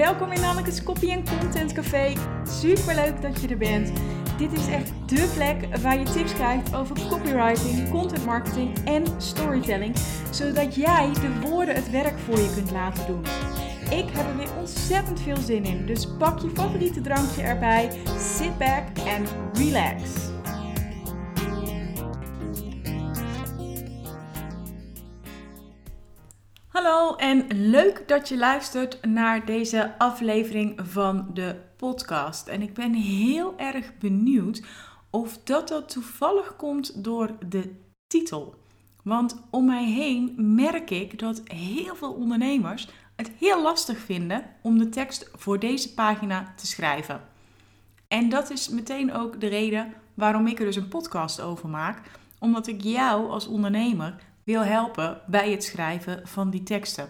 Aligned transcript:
welkom 0.00 0.32
in 0.32 0.44
Anneke's 0.44 0.82
Copy 0.82 1.22
Content 1.40 1.72
Café. 1.72 2.12
Super 2.44 2.94
leuk 2.94 3.22
dat 3.22 3.40
je 3.40 3.48
er 3.48 3.56
bent. 3.56 3.92
Dit 4.38 4.52
is 4.52 4.68
echt 4.68 4.92
dé 5.06 5.26
plek 5.34 5.76
waar 5.76 5.98
je 5.98 6.04
tips 6.04 6.32
krijgt 6.32 6.74
over 6.74 6.96
copywriting, 7.08 7.90
content 7.90 8.24
marketing 8.24 8.78
en 8.84 9.04
storytelling, 9.18 9.96
zodat 10.30 10.74
jij 10.74 11.10
de 11.12 11.48
woorden 11.48 11.74
het 11.74 11.90
werk 11.90 12.18
voor 12.18 12.38
je 12.38 12.52
kunt 12.54 12.70
laten 12.70 13.06
doen. 13.06 13.24
Ik 13.90 14.10
heb 14.12 14.26
er 14.26 14.36
weer 14.36 14.56
ontzettend 14.58 15.20
veel 15.20 15.36
zin 15.36 15.64
in, 15.64 15.86
dus 15.86 16.16
pak 16.18 16.38
je 16.38 16.50
favoriete 16.54 17.00
drankje 17.00 17.42
erbij, 17.42 17.90
sit 18.18 18.58
back 18.58 18.98
en 19.06 19.26
relax. 19.52 20.02
Hallo 26.70 27.14
en 27.16 27.46
leuk 27.48 28.08
dat 28.08 28.28
je 28.28 28.36
luistert 28.36 29.06
naar 29.06 29.44
deze 29.44 29.98
aflevering 29.98 30.80
van 30.82 31.26
de 31.34 31.56
podcast. 31.76 32.48
En 32.48 32.62
ik 32.62 32.74
ben 32.74 32.94
heel 32.94 33.58
erg 33.58 33.98
benieuwd 33.98 34.62
of 35.10 35.38
dat 35.44 35.68
dat 35.68 35.88
toevallig 35.88 36.56
komt 36.56 37.04
door 37.04 37.30
de 37.48 37.74
titel. 38.06 38.54
Want 39.04 39.42
om 39.50 39.66
mij 39.66 39.84
heen 39.84 40.34
merk 40.36 40.90
ik 40.90 41.18
dat 41.18 41.42
heel 41.44 41.94
veel 41.94 42.12
ondernemers 42.12 42.88
het 43.16 43.30
heel 43.38 43.62
lastig 43.62 43.98
vinden 43.98 44.44
om 44.62 44.78
de 44.78 44.88
tekst 44.88 45.30
voor 45.34 45.58
deze 45.58 45.94
pagina 45.94 46.52
te 46.56 46.66
schrijven. 46.66 47.20
En 48.08 48.28
dat 48.28 48.50
is 48.50 48.68
meteen 48.68 49.12
ook 49.12 49.40
de 49.40 49.48
reden 49.48 49.94
waarom 50.14 50.46
ik 50.46 50.58
er 50.58 50.64
dus 50.64 50.76
een 50.76 50.88
podcast 50.88 51.40
over 51.40 51.68
maak. 51.68 52.00
Omdat 52.38 52.66
ik 52.66 52.82
jou 52.82 53.30
als 53.30 53.46
ondernemer 53.46 54.28
wil 54.44 54.64
helpen 54.64 55.20
bij 55.26 55.50
het 55.50 55.64
schrijven 55.64 56.20
van 56.24 56.50
die 56.50 56.62
teksten. 56.62 57.08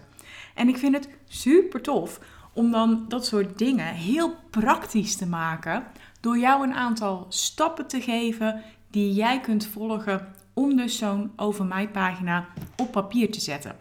En 0.54 0.68
ik 0.68 0.76
vind 0.76 0.94
het 0.94 1.08
super 1.28 1.82
tof 1.82 2.20
om 2.52 2.70
dan 2.70 3.04
dat 3.08 3.26
soort 3.26 3.58
dingen 3.58 3.94
heel 3.94 4.34
praktisch 4.50 5.16
te 5.16 5.26
maken 5.26 5.86
door 6.20 6.38
jou 6.38 6.66
een 6.66 6.74
aantal 6.74 7.26
stappen 7.28 7.86
te 7.86 8.00
geven 8.00 8.62
die 8.90 9.12
jij 9.12 9.40
kunt 9.40 9.66
volgen 9.66 10.34
om 10.54 10.76
dus 10.76 10.98
zo'n 10.98 11.32
over 11.36 11.64
mij 11.64 11.88
pagina 11.88 12.48
op 12.76 12.92
papier 12.92 13.32
te 13.32 13.40
zetten. 13.40 13.76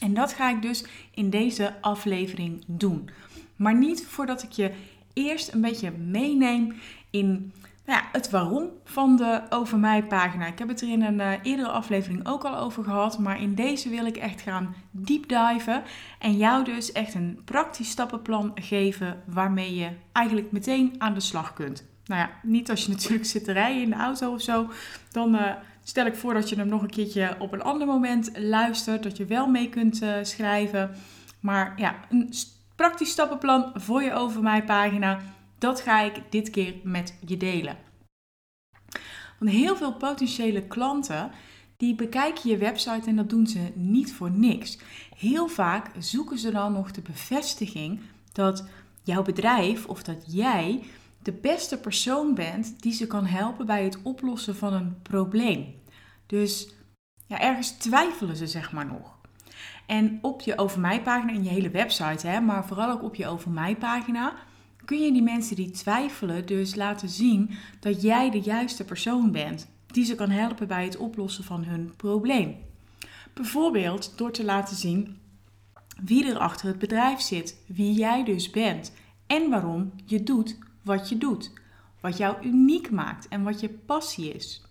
En 0.00 0.14
dat 0.14 0.32
ga 0.32 0.50
ik 0.50 0.62
dus 0.62 0.84
in 1.14 1.30
deze 1.30 1.80
aflevering 1.80 2.64
doen. 2.66 3.10
Maar 3.56 3.74
niet 3.74 4.06
voordat 4.06 4.42
ik 4.42 4.52
je 4.52 4.72
eerst 5.12 5.52
een 5.52 5.60
beetje 5.60 5.90
meeneem 5.90 6.74
in 7.10 7.52
nou 7.90 8.02
ja, 8.02 8.08
het 8.12 8.30
waarom 8.30 8.70
van 8.84 9.16
de 9.16 9.42
Over 9.48 9.78
Mij 9.78 10.04
pagina. 10.04 10.46
Ik 10.46 10.58
heb 10.58 10.68
het 10.68 10.80
er 10.80 10.88
in 10.88 11.02
een 11.02 11.20
uh, 11.20 11.32
eerdere 11.42 11.68
aflevering 11.68 12.28
ook 12.28 12.44
al 12.44 12.56
over 12.56 12.84
gehad. 12.84 13.18
Maar 13.18 13.40
in 13.40 13.54
deze 13.54 13.88
wil 13.88 14.06
ik 14.06 14.16
echt 14.16 14.40
gaan 14.40 14.74
deep 14.90 15.28
diven. 15.28 15.82
En 16.18 16.36
jou 16.36 16.64
dus 16.64 16.92
echt 16.92 17.14
een 17.14 17.40
praktisch 17.44 17.90
stappenplan 17.90 18.52
geven 18.54 19.22
waarmee 19.26 19.74
je 19.74 19.88
eigenlijk 20.12 20.52
meteen 20.52 20.94
aan 20.98 21.14
de 21.14 21.20
slag 21.20 21.52
kunt. 21.52 21.84
Nou 22.04 22.20
ja, 22.20 22.30
niet 22.42 22.70
als 22.70 22.84
je 22.84 22.90
natuurlijk 22.90 23.24
zit 23.24 23.44
te 23.44 23.52
rijden 23.52 23.82
in 23.82 23.90
de 23.90 23.96
auto 23.96 24.32
of 24.32 24.40
zo. 24.40 24.70
Dan 25.12 25.34
uh, 25.34 25.52
stel 25.82 26.06
ik 26.06 26.14
voor 26.14 26.34
dat 26.34 26.48
je 26.48 26.56
hem 26.56 26.68
nog 26.68 26.82
een 26.82 26.90
keertje 26.90 27.36
op 27.38 27.52
een 27.52 27.62
ander 27.62 27.86
moment 27.86 28.30
luistert. 28.38 29.02
Dat 29.02 29.16
je 29.16 29.24
wel 29.24 29.46
mee 29.46 29.68
kunt 29.68 30.02
uh, 30.02 30.14
schrijven. 30.22 30.90
Maar 31.40 31.72
ja, 31.76 31.94
een 32.10 32.32
praktisch 32.76 33.10
stappenplan 33.10 33.70
voor 33.74 34.02
je 34.02 34.14
Over 34.14 34.42
Mij 34.42 34.64
pagina 34.64 35.18
dat 35.60 35.80
ga 35.80 36.00
ik 36.00 36.22
dit 36.30 36.50
keer 36.50 36.74
met 36.82 37.14
je 37.26 37.36
delen. 37.36 37.76
Want 39.38 39.50
heel 39.50 39.76
veel 39.76 39.94
potentiële 39.94 40.62
klanten 40.62 41.30
die 41.76 41.94
bekijken 41.94 42.50
je 42.50 42.56
website 42.56 43.08
en 43.08 43.16
dat 43.16 43.30
doen 43.30 43.46
ze 43.46 43.72
niet 43.74 44.12
voor 44.12 44.30
niks. 44.30 44.78
Heel 45.16 45.48
vaak 45.48 45.90
zoeken 45.98 46.38
ze 46.38 46.50
dan 46.50 46.72
nog 46.72 46.90
de 46.90 47.00
bevestiging 47.00 48.00
dat 48.32 48.68
jouw 49.02 49.22
bedrijf 49.22 49.86
of 49.86 50.02
dat 50.02 50.22
jij 50.26 50.82
de 51.22 51.32
beste 51.32 51.78
persoon 51.78 52.34
bent 52.34 52.82
die 52.82 52.92
ze 52.92 53.06
kan 53.06 53.26
helpen 53.26 53.66
bij 53.66 53.84
het 53.84 53.98
oplossen 54.02 54.56
van 54.56 54.72
een 54.72 55.02
probleem. 55.02 55.74
Dus 56.26 56.74
ja, 57.26 57.40
ergens 57.40 57.70
twijfelen 57.70 58.36
ze 58.36 58.46
zeg 58.46 58.72
maar 58.72 58.86
nog. 58.86 59.18
En 59.86 60.18
op 60.22 60.40
je 60.40 60.58
over 60.58 60.80
mij 60.80 61.02
pagina 61.02 61.32
en 61.32 61.44
je 61.44 61.50
hele 61.50 61.70
website, 61.70 62.26
hè, 62.26 62.40
maar 62.40 62.66
vooral 62.66 62.90
ook 62.90 63.02
op 63.02 63.14
je 63.14 63.26
over 63.26 63.50
mij 63.50 63.76
pagina, 63.76 64.34
kun 64.84 64.98
je 64.98 65.12
die 65.12 65.22
mensen 65.22 65.56
die 65.56 65.70
twijfelen 65.70 66.46
dus 66.46 66.74
laten 66.74 67.08
zien 67.08 67.50
dat 67.80 68.02
jij 68.02 68.30
de 68.30 68.40
juiste 68.40 68.84
persoon 68.84 69.32
bent 69.32 69.68
die 69.86 70.04
ze 70.04 70.14
kan 70.14 70.30
helpen 70.30 70.68
bij 70.68 70.84
het 70.84 70.96
oplossen 70.96 71.44
van 71.44 71.64
hun 71.64 71.92
probleem. 71.96 72.56
Bijvoorbeeld 73.34 74.12
door 74.16 74.32
te 74.32 74.44
laten 74.44 74.76
zien 74.76 75.18
wie 76.04 76.26
er 76.30 76.38
achter 76.38 76.66
het 76.66 76.78
bedrijf 76.78 77.20
zit, 77.20 77.62
wie 77.66 77.92
jij 77.92 78.24
dus 78.24 78.50
bent 78.50 78.92
en 79.26 79.50
waarom 79.50 79.92
je 80.04 80.22
doet 80.22 80.58
wat 80.82 81.08
je 81.08 81.18
doet. 81.18 81.52
Wat 82.00 82.16
jou 82.16 82.46
uniek 82.46 82.90
maakt 82.90 83.28
en 83.28 83.42
wat 83.42 83.60
je 83.60 83.68
passie 83.68 84.32
is. 84.32 84.62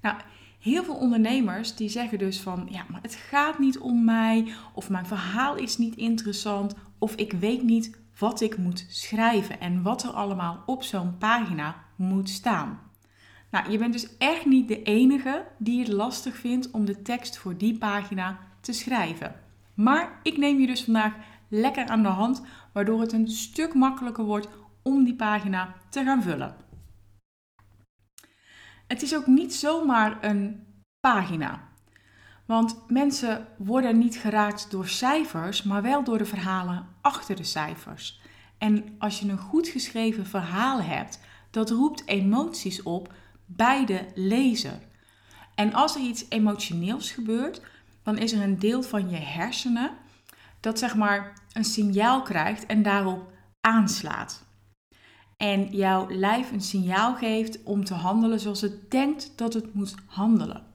Nou, 0.00 0.16
heel 0.60 0.84
veel 0.84 0.94
ondernemers 0.94 1.74
die 1.74 1.88
zeggen 1.88 2.18
dus 2.18 2.40
van 2.40 2.68
ja, 2.70 2.84
maar 2.88 3.02
het 3.02 3.14
gaat 3.14 3.58
niet 3.58 3.78
om 3.78 4.04
mij 4.04 4.52
of 4.74 4.90
mijn 4.90 5.06
verhaal 5.06 5.56
is 5.56 5.78
niet 5.78 5.96
interessant 5.96 6.74
of 6.98 7.14
ik 7.14 7.32
weet 7.32 7.62
niet 7.62 8.00
wat 8.18 8.40
ik 8.40 8.56
moet 8.56 8.86
schrijven 8.88 9.60
en 9.60 9.82
wat 9.82 10.02
er 10.02 10.10
allemaal 10.10 10.62
op 10.66 10.82
zo'n 10.82 11.18
pagina 11.18 11.84
moet 11.96 12.28
staan. 12.28 12.80
Nou, 13.50 13.70
je 13.70 13.78
bent 13.78 13.92
dus 13.92 14.16
echt 14.16 14.44
niet 14.44 14.68
de 14.68 14.82
enige 14.82 15.46
die 15.58 15.78
het 15.78 15.88
lastig 15.88 16.36
vindt 16.36 16.70
om 16.70 16.84
de 16.84 17.02
tekst 17.02 17.38
voor 17.38 17.56
die 17.56 17.78
pagina 17.78 18.38
te 18.60 18.72
schrijven. 18.72 19.40
Maar 19.74 20.20
ik 20.22 20.36
neem 20.36 20.60
je 20.60 20.66
dus 20.66 20.84
vandaag 20.84 21.14
lekker 21.48 21.86
aan 21.86 22.02
de 22.02 22.08
hand, 22.08 22.42
waardoor 22.72 23.00
het 23.00 23.12
een 23.12 23.28
stuk 23.28 23.74
makkelijker 23.74 24.24
wordt 24.24 24.48
om 24.82 25.04
die 25.04 25.14
pagina 25.14 25.74
te 25.88 26.04
gaan 26.04 26.22
vullen. 26.22 26.56
Het 28.86 29.02
is 29.02 29.16
ook 29.16 29.26
niet 29.26 29.54
zomaar 29.54 30.24
een 30.24 30.66
pagina. 31.00 31.71
Want 32.52 32.76
mensen 32.88 33.46
worden 33.56 33.98
niet 33.98 34.16
geraakt 34.16 34.70
door 34.70 34.88
cijfers, 34.88 35.62
maar 35.62 35.82
wel 35.82 36.04
door 36.04 36.18
de 36.18 36.24
verhalen 36.24 36.86
achter 37.00 37.36
de 37.36 37.44
cijfers. 37.44 38.20
En 38.58 38.84
als 38.98 39.20
je 39.20 39.28
een 39.28 39.38
goed 39.38 39.68
geschreven 39.68 40.26
verhaal 40.26 40.80
hebt, 40.80 41.20
dat 41.50 41.70
roept 41.70 42.06
emoties 42.06 42.82
op 42.82 43.12
bij 43.46 43.84
de 43.84 44.06
lezer. 44.14 44.78
En 45.54 45.72
als 45.72 45.94
er 45.94 46.00
iets 46.00 46.24
emotioneels 46.28 47.10
gebeurt, 47.10 47.60
dan 48.02 48.18
is 48.18 48.32
er 48.32 48.42
een 48.42 48.58
deel 48.58 48.82
van 48.82 49.10
je 49.10 49.16
hersenen 49.16 49.90
dat 50.60 50.78
zeg 50.78 50.96
maar 50.96 51.32
een 51.52 51.64
signaal 51.64 52.22
krijgt 52.22 52.66
en 52.66 52.82
daarop 52.82 53.32
aanslaat. 53.60 54.44
En 55.36 55.76
jouw 55.76 56.06
lijf 56.10 56.52
een 56.52 56.60
signaal 56.60 57.14
geeft 57.14 57.62
om 57.62 57.84
te 57.84 57.94
handelen 57.94 58.40
zoals 58.40 58.60
het 58.60 58.90
denkt 58.90 59.32
dat 59.36 59.54
het 59.54 59.74
moet 59.74 59.94
handelen. 60.06 60.70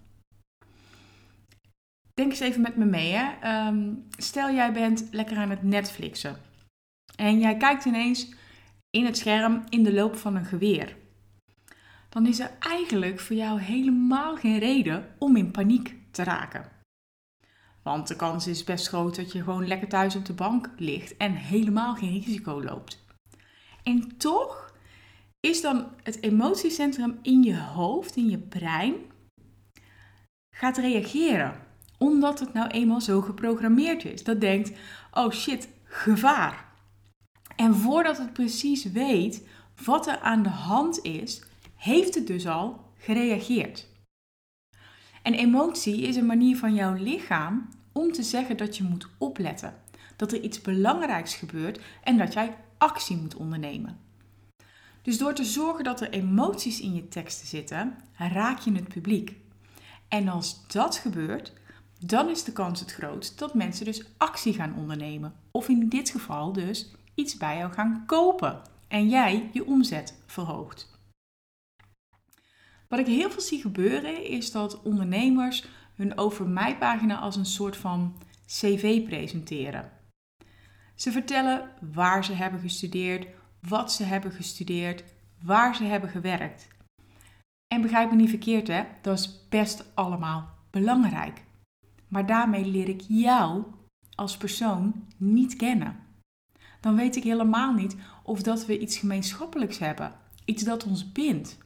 Denk 2.18 2.32
eens 2.32 2.40
even 2.40 2.62
met 2.62 2.76
me 2.76 2.86
mee. 2.86 3.12
Hè? 3.12 3.32
Ehm, 3.42 3.94
stel 4.18 4.52
jij 4.52 4.74
bent 4.74 5.08
lekker 5.12 5.38
aan 5.38 5.50
het 5.50 5.64
Netflixen. 5.64 6.38
En 7.16 7.40
jij 7.40 7.58
kijkt 7.58 7.86
ineens 7.86 8.34
in 8.90 9.06
het 9.06 9.18
scherm 9.18 9.64
in 9.70 9.84
de 9.84 9.94
loop 9.94 10.16
van 10.16 10.36
een 10.36 10.46
geweer. 10.46 10.96
Dan 12.10 12.26
is 12.26 12.40
er 12.40 12.52
eigenlijk 12.60 13.20
voor 13.20 13.36
jou 13.36 13.60
helemaal 13.60 14.36
geen 14.36 14.60
reden 14.60 15.16
om 15.18 15.36
in 15.36 15.52
paniek 15.52 15.96
te 16.12 16.24
raken. 16.24 16.72
Want 17.84 18.08
de 18.08 18.16
kans 18.16 18.48
is 18.48 18.64
best 18.64 18.88
groot 18.88 19.16
dat 19.16 19.32
je 19.32 19.44
gewoon 19.44 19.68
lekker 19.68 19.88
thuis 19.88 20.16
op 20.16 20.26
de 20.26 20.34
bank 20.34 20.70
ligt 20.78 21.18
en 21.18 21.34
helemaal 21.34 21.96
geen 21.96 22.14
risico 22.14 22.64
loopt. 22.64 23.06
En 23.84 24.18
toch 24.18 24.74
is 25.40 25.62
dan 25.62 25.88
het 26.04 26.24
emotiecentrum 26.24 27.20
in 27.22 27.44
je 27.44 27.58
hoofd, 27.58 28.16
in 28.16 28.30
je 28.30 28.40
brein, 28.40 28.96
gaat 30.56 30.78
reageren 30.78 31.66
omdat 31.97 32.40
het 32.40 32.53
nou 32.53 32.68
eenmaal 32.68 33.02
zo 33.02 33.22
geprogrammeerd 33.22 34.06
is. 34.06 34.24
Dat 34.24 34.41
denkt, 34.41 34.72
oh 35.12 35.31
shit, 35.31 35.69
gevaar. 35.83 36.66
En 37.56 37.75
voordat 37.75 38.18
het 38.18 38.33
precies 38.33 38.83
weet 38.83 39.48
wat 39.86 40.07
er 40.07 40.19
aan 40.19 40.44
de 40.44 40.50
hand 40.50 41.04
is, 41.04 41.44
heeft 41.75 42.16
het 42.16 42.27
dus 42.27 42.48
al 42.48 42.86
gereageerd. 42.98 43.88
En 45.22 45.33
emotie 45.33 46.01
is 46.01 46.16
een 46.16 46.25
manier 46.25 46.57
van 46.57 46.74
jouw 46.74 46.94
lichaam 46.94 47.69
om 47.92 48.12
te 48.12 48.24
zeggen 48.24 48.57
dat 48.57 48.77
je 48.77 48.83
moet 48.83 49.07
opletten. 49.18 49.74
Dat 50.16 50.31
er 50.31 50.42
iets 50.42 50.62
belangrijks 50.62 51.36
gebeurt 51.36 51.80
en 52.04 52.18
dat 52.18 52.33
jij 52.33 52.56
actie 52.77 53.18
moet 53.18 53.36
ondernemen. 53.36 54.00
Dus 55.01 55.18
door 55.18 55.33
te 55.33 55.44
zorgen 55.44 55.83
dat 55.83 56.01
er 56.01 56.10
emoties 56.10 56.80
in 56.81 56.94
je 56.94 57.07
teksten 57.07 57.48
zitten, 57.48 57.98
raak 58.18 58.60
je 58.60 58.72
het 58.72 58.88
publiek. 58.88 59.36
En 60.07 60.27
als 60.27 60.68
dat 60.68 60.95
gebeurt, 60.95 61.54
dan 62.00 62.30
is 62.30 62.44
de 62.44 62.52
kans 62.52 62.80
het 62.80 62.92
grootst 62.92 63.40
dat 63.40 63.54
mensen 63.54 63.86
dus 63.86 64.06
actie 64.18 64.54
gaan 64.54 64.76
ondernemen. 64.76 65.34
Of 65.52 65.70
in 65.70 65.90
dit 65.90 66.10
geval 66.10 66.54
dus 66.54 66.92
iets 67.16 67.38
bij 67.38 67.58
jou 67.58 67.74
gaan 67.74 68.04
kopen 68.06 68.62
en 68.88 69.10
jij 69.10 69.50
je 69.54 69.66
omzet 69.66 70.24
verhoogt. 70.26 70.96
Wat 72.88 73.00
ik 73.00 73.06
heel 73.06 73.32
veel 73.32 73.42
zie 73.42 73.62
gebeuren 73.62 74.26
is 74.26 74.52
dat 74.52 74.82
ondernemers 74.82 75.66
hun 75.96 76.18
over 76.18 76.48
mij 76.48 76.78
pagina 76.78 77.20
als 77.20 77.36
een 77.36 77.46
soort 77.46 77.78
van 77.78 78.16
cv 78.46 79.04
presenteren. 79.04 79.92
Ze 80.96 81.12
vertellen 81.12 81.70
waar 81.94 82.26
ze 82.26 82.34
hebben 82.34 82.60
gestudeerd, 82.60 83.28
wat 83.62 83.92
ze 83.92 84.04
hebben 84.04 84.32
gestudeerd, 84.32 85.04
waar 85.44 85.76
ze 85.76 85.84
hebben 85.84 86.10
gewerkt. 86.10 86.68
En 87.68 87.82
begrijp 87.82 88.10
me 88.10 88.16
niet 88.16 88.30
verkeerd, 88.30 88.68
hè? 88.68 88.84
Dat 89.02 89.20
is 89.20 89.48
best 89.50 89.96
allemaal 89.96 90.50
belangrijk. 90.70 91.46
Maar 92.07 92.25
daarmee 92.25 92.65
leer 92.65 92.89
ik 92.89 93.01
jou 93.07 93.63
als 94.15 94.38
persoon 94.38 95.07
niet 95.18 95.56
kennen. 95.56 96.06
Dan 96.81 96.95
weet 96.95 97.15
ik 97.15 97.24
helemaal 97.24 97.74
niet 97.74 97.95
of 98.24 98.42
dat 98.42 98.65
we 98.65 98.80
iets 98.80 98.98
gemeenschappelijks 98.98 99.77
hebben, 99.77 100.13
iets 100.45 100.63
dat 100.63 100.86
ons 100.86 101.12
bindt. 101.12 101.57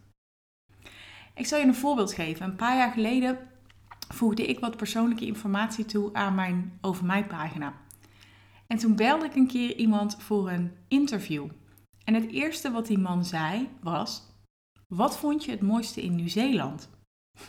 Ik 1.33 1.45
zal 1.45 1.59
je 1.59 1.65
een 1.65 1.75
voorbeeld 1.75 2.13
geven. 2.13 2.45
Een 2.45 2.55
paar 2.55 2.77
jaar 2.77 2.91
geleden 2.91 3.37
voegde 4.13 4.45
ik 4.45 4.59
wat 4.59 4.77
persoonlijke 4.77 5.25
informatie 5.25 5.85
toe 5.85 6.13
aan 6.13 6.35
mijn 6.35 6.77
over 6.81 7.05
mij 7.05 7.25
pagina. 7.25 7.73
En 8.67 8.77
toen 8.77 8.95
belde 8.95 9.25
ik 9.25 9.35
een 9.35 9.47
keer 9.47 9.75
iemand 9.75 10.15
voor 10.19 10.49
een 10.49 10.71
interview. 10.87 11.47
En 12.03 12.13
het 12.13 12.31
eerste 12.31 12.71
wat 12.71 12.87
die 12.87 12.97
man 12.97 13.25
zei 13.25 13.69
was: 13.81 14.23
Wat 14.87 15.17
vond 15.17 15.45
je 15.45 15.51
het 15.51 15.61
mooiste 15.61 16.01
in 16.01 16.15
Nieuw-Zeeland? 16.15 16.89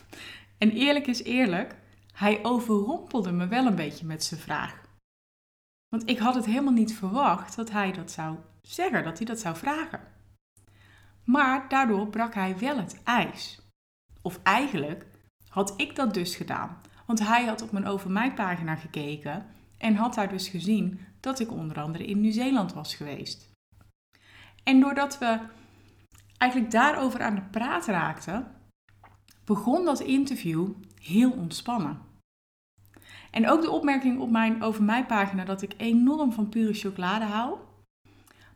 En 0.58 0.70
eerlijk 0.70 1.06
is 1.06 1.22
eerlijk, 1.22 1.76
hij 2.22 2.44
overrompelde 2.44 3.32
me 3.32 3.46
wel 3.46 3.66
een 3.66 3.74
beetje 3.74 4.06
met 4.06 4.24
zijn 4.24 4.40
vraag. 4.40 4.80
Want 5.88 6.08
ik 6.08 6.18
had 6.18 6.34
het 6.34 6.44
helemaal 6.44 6.72
niet 6.72 6.94
verwacht 6.94 7.56
dat 7.56 7.70
hij 7.70 7.92
dat 7.92 8.10
zou 8.10 8.36
zeggen, 8.60 9.04
dat 9.04 9.16
hij 9.16 9.26
dat 9.26 9.38
zou 9.38 9.56
vragen. 9.56 10.00
Maar 11.24 11.68
daardoor 11.68 12.06
brak 12.06 12.34
hij 12.34 12.58
wel 12.58 12.76
het 12.76 13.02
ijs. 13.04 13.60
Of 14.20 14.40
eigenlijk 14.42 15.06
had 15.48 15.74
ik 15.76 15.96
dat 15.96 16.14
dus 16.14 16.36
gedaan. 16.36 16.80
Want 17.06 17.26
hij 17.26 17.44
had 17.44 17.62
op 17.62 17.72
mijn 17.72 17.86
over 17.86 18.10
mij 18.10 18.34
pagina 18.34 18.76
gekeken 18.76 19.46
en 19.78 19.94
had 19.94 20.14
daar 20.14 20.28
dus 20.28 20.48
gezien 20.48 21.00
dat 21.20 21.40
ik 21.40 21.50
onder 21.50 21.80
andere 21.80 22.04
in 22.04 22.20
Nieuw-Zeeland 22.20 22.72
was 22.72 22.94
geweest. 22.94 23.50
En 24.62 24.80
doordat 24.80 25.18
we 25.18 25.40
eigenlijk 26.38 26.72
daarover 26.72 27.22
aan 27.22 27.34
de 27.34 27.42
praat 27.50 27.86
raakten, 27.86 28.54
begon 29.44 29.84
dat 29.84 30.00
interview 30.00 30.68
heel 31.00 31.30
ontspannen. 31.30 32.11
En 33.32 33.48
ook 33.48 33.62
de 33.62 33.70
opmerking 33.70 34.20
op 34.20 34.30
mijn 34.30 34.62
over 34.62 34.82
mij 34.82 35.06
pagina 35.06 35.44
dat 35.44 35.62
ik 35.62 35.74
enorm 35.76 36.32
van 36.32 36.48
pure 36.48 36.74
chocolade 36.74 37.24
hou, 37.24 37.56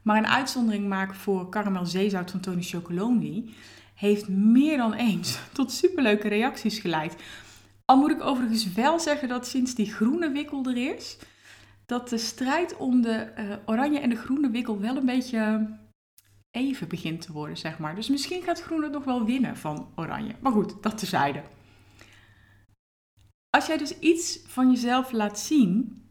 maar 0.02 0.16
een 0.16 0.26
uitzondering 0.26 0.88
maak 0.88 1.14
voor 1.14 1.48
karamel 1.48 1.86
zeezout 1.86 2.30
van 2.30 2.40
Tony 2.40 2.62
Chocolonely, 2.62 3.44
heeft 3.94 4.28
meer 4.28 4.76
dan 4.76 4.92
eens 4.92 5.38
tot 5.52 5.72
superleuke 5.72 6.28
reacties 6.28 6.78
geleid. 6.78 7.16
Al 7.84 7.96
moet 7.96 8.10
ik 8.10 8.22
overigens 8.22 8.72
wel 8.72 9.00
zeggen 9.00 9.28
dat 9.28 9.46
sinds 9.46 9.74
die 9.74 9.92
groene 9.92 10.30
wikkel 10.30 10.64
er 10.64 10.94
is, 10.94 11.18
dat 11.86 12.08
de 12.08 12.18
strijd 12.18 12.76
om 12.76 13.02
de 13.02 13.32
uh, 13.38 13.54
oranje 13.66 13.98
en 13.98 14.10
de 14.10 14.16
groene 14.16 14.50
wikkel 14.50 14.80
wel 14.80 14.96
een 14.96 15.06
beetje 15.06 15.68
even 16.50 16.88
begint 16.88 17.20
te 17.20 17.32
worden, 17.32 17.56
zeg 17.56 17.78
maar. 17.78 17.94
Dus 17.94 18.08
misschien 18.08 18.42
gaat 18.42 18.62
groen 18.62 18.82
het 18.82 18.92
nog 18.92 19.04
wel 19.04 19.24
winnen 19.24 19.56
van 19.56 19.88
oranje. 19.94 20.34
Maar 20.40 20.52
goed, 20.52 20.82
dat 20.82 20.98
tezijde. 20.98 21.42
Als 23.56 23.66
jij 23.66 23.76
dus 23.76 23.98
iets 23.98 24.38
van 24.46 24.70
jezelf 24.70 25.12
laat 25.12 25.38
zien 25.38 26.02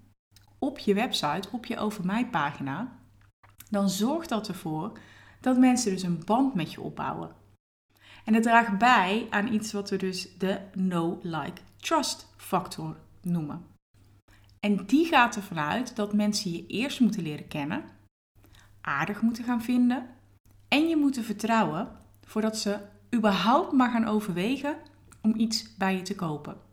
op 0.59 0.80
je 0.80 0.94
website, 0.94 1.47
op 1.51 1.65
je 1.65 1.77
over 1.77 2.06
mij 2.06 2.27
pagina, 2.27 3.00
dan 3.69 3.89
zorgt 3.89 4.30
dat 4.30 4.47
ervoor 4.47 5.00
dat 5.42 5.57
mensen 5.57 5.92
dus 5.92 6.03
een 6.03 6.25
band 6.25 6.53
met 6.53 6.74
je 6.74 6.81
opbouwen. 6.81 7.36
En 8.24 8.33
het 8.33 8.44
draagt 8.44 8.77
bij 8.77 9.27
aan 9.30 9.53
iets 9.53 9.71
wat 9.71 9.89
we 9.89 9.97
dus 9.97 10.38
de 10.38 10.62
no 10.74 11.19
like 11.21 11.62
trust 11.77 12.33
factor 12.38 12.97
noemen. 13.21 13.65
En 14.59 14.86
die 14.86 15.06
gaat 15.06 15.36
ervan 15.36 15.59
uit 15.59 15.95
dat 15.95 16.13
mensen 16.13 16.51
je 16.51 16.68
eerst 16.68 17.00
moeten 17.00 17.24
leren 17.24 17.47
kennen, 17.47 17.83
aardig 18.81 19.21
moeten 19.21 19.44
gaan 19.44 19.62
vinden 19.62 20.09
en 20.68 20.88
je 20.88 20.95
moeten 20.95 21.24
vertrouwen 21.24 21.92
voordat 22.24 22.57
ze 22.57 22.80
überhaupt 23.15 23.71
maar 23.71 23.92
gaan 23.92 24.07
overwegen 24.07 24.77
om 25.21 25.33
iets 25.36 25.75
bij 25.75 25.95
je 25.95 26.01
te 26.01 26.15
kopen. 26.15 26.65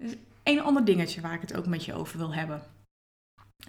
Dus 0.00 0.16
een 0.42 0.60
ander 0.60 0.84
dingetje 0.84 1.20
waar 1.20 1.34
ik 1.34 1.40
het 1.40 1.56
ook 1.56 1.66
met 1.66 1.84
je 1.84 1.94
over 1.94 2.18
wil 2.18 2.34
hebben. 2.34 2.62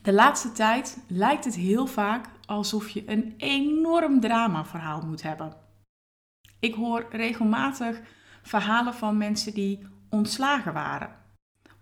De 0.01 0.13
laatste 0.13 0.51
tijd 0.51 1.03
lijkt 1.07 1.45
het 1.45 1.55
heel 1.55 1.87
vaak 1.87 2.29
alsof 2.45 2.89
je 2.89 3.09
een 3.09 3.33
enorm 3.37 4.19
dramaverhaal 4.19 5.01
moet 5.01 5.21
hebben. 5.21 5.53
Ik 6.59 6.73
hoor 6.73 7.05
regelmatig 7.11 8.01
verhalen 8.41 8.93
van 8.93 9.17
mensen 9.17 9.53
die 9.53 9.87
ontslagen 10.09 10.73
waren 10.73 11.15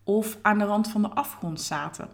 of 0.03 0.37
aan 0.41 0.57
de 0.57 0.65
rand 0.65 0.89
van 0.89 1.01
de 1.01 1.09
afgrond 1.09 1.61
zaten 1.61 2.09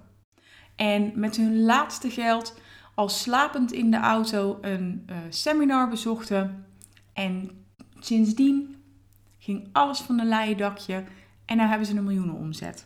en 0.75 1.11
met 1.15 1.35
hun 1.35 1.61
laatste 1.61 2.09
geld 2.09 2.59
al 2.93 3.09
slapend 3.09 3.71
in 3.71 3.91
de 3.91 3.97
auto 3.97 4.57
een 4.61 5.07
uh, 5.09 5.17
seminar 5.29 5.89
bezochten 5.89 6.65
en 7.13 7.65
sindsdien 7.99 8.83
ging 9.37 9.69
alles 9.71 9.99
van 9.99 10.19
een 10.19 10.27
leien 10.27 10.57
dakje 10.57 11.03
en 11.45 11.57
nu 11.57 11.63
hebben 11.63 11.87
ze 11.87 11.95
een 11.95 12.03
miljoenen 12.03 12.35
omzet. 12.35 12.85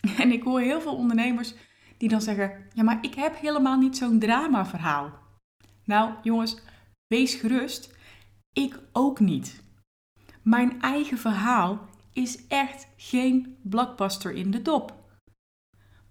En 0.18 0.32
ik 0.32 0.42
hoor 0.42 0.60
heel 0.60 0.80
veel 0.80 0.96
ondernemers 0.96 1.54
die 1.96 2.08
dan 2.08 2.20
zeggen: 2.20 2.66
Ja, 2.72 2.82
maar 2.82 2.98
ik 3.00 3.14
heb 3.14 3.36
helemaal 3.40 3.78
niet 3.78 3.96
zo'n 3.96 4.18
drama-verhaal. 4.18 5.12
Nou, 5.84 6.14
jongens, 6.22 6.60
wees 7.06 7.34
gerust. 7.34 7.96
Ik 8.52 8.78
ook 8.92 9.20
niet. 9.20 9.62
Mijn 10.42 10.80
eigen 10.80 11.18
verhaal 11.18 11.88
is 12.12 12.46
echt 12.46 12.88
geen 12.96 13.56
blockbuster 13.62 14.32
in 14.32 14.50
de 14.50 14.62
dop. 14.62 15.02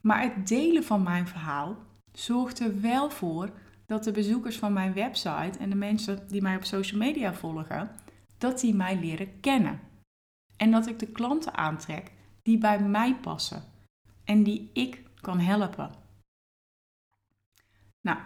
Maar 0.01 0.21
het 0.21 0.47
delen 0.47 0.83
van 0.83 1.03
mijn 1.03 1.27
verhaal 1.27 1.77
zorgt 2.11 2.59
er 2.59 2.81
wel 2.81 3.09
voor 3.09 3.51
dat 3.85 4.03
de 4.03 4.11
bezoekers 4.11 4.57
van 4.57 4.73
mijn 4.73 4.93
website 4.93 5.59
en 5.59 5.69
de 5.69 5.75
mensen 5.75 6.27
die 6.27 6.41
mij 6.41 6.55
op 6.55 6.63
social 6.63 6.99
media 6.99 7.33
volgen, 7.33 7.91
dat 8.37 8.59
die 8.59 8.75
mij 8.75 8.99
leren 8.99 9.39
kennen. 9.39 9.79
En 10.57 10.71
dat 10.71 10.87
ik 10.87 10.99
de 10.99 11.07
klanten 11.07 11.53
aantrek 11.53 12.11
die 12.41 12.57
bij 12.57 12.79
mij 12.79 13.15
passen 13.15 13.63
en 14.23 14.43
die 14.43 14.69
ik 14.73 15.03
kan 15.21 15.39
helpen. 15.39 15.91
Nou, 18.01 18.19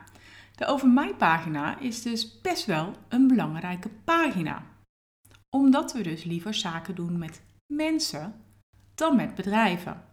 de 0.56 0.66
Over 0.66 0.90
Mij 0.90 1.16
pagina 1.16 1.80
is 1.80 2.02
dus 2.02 2.42
best 2.42 2.66
wel 2.66 2.94
een 3.08 3.28
belangrijke 3.28 3.90
pagina. 3.90 4.64
Omdat 5.50 5.94
we 5.94 6.02
dus 6.02 6.24
liever 6.24 6.54
zaken 6.54 6.96
doen 6.96 7.18
met 7.18 7.42
mensen 7.74 8.34
dan 8.96 9.16
met 9.16 9.36
bedrijven. 9.36 10.04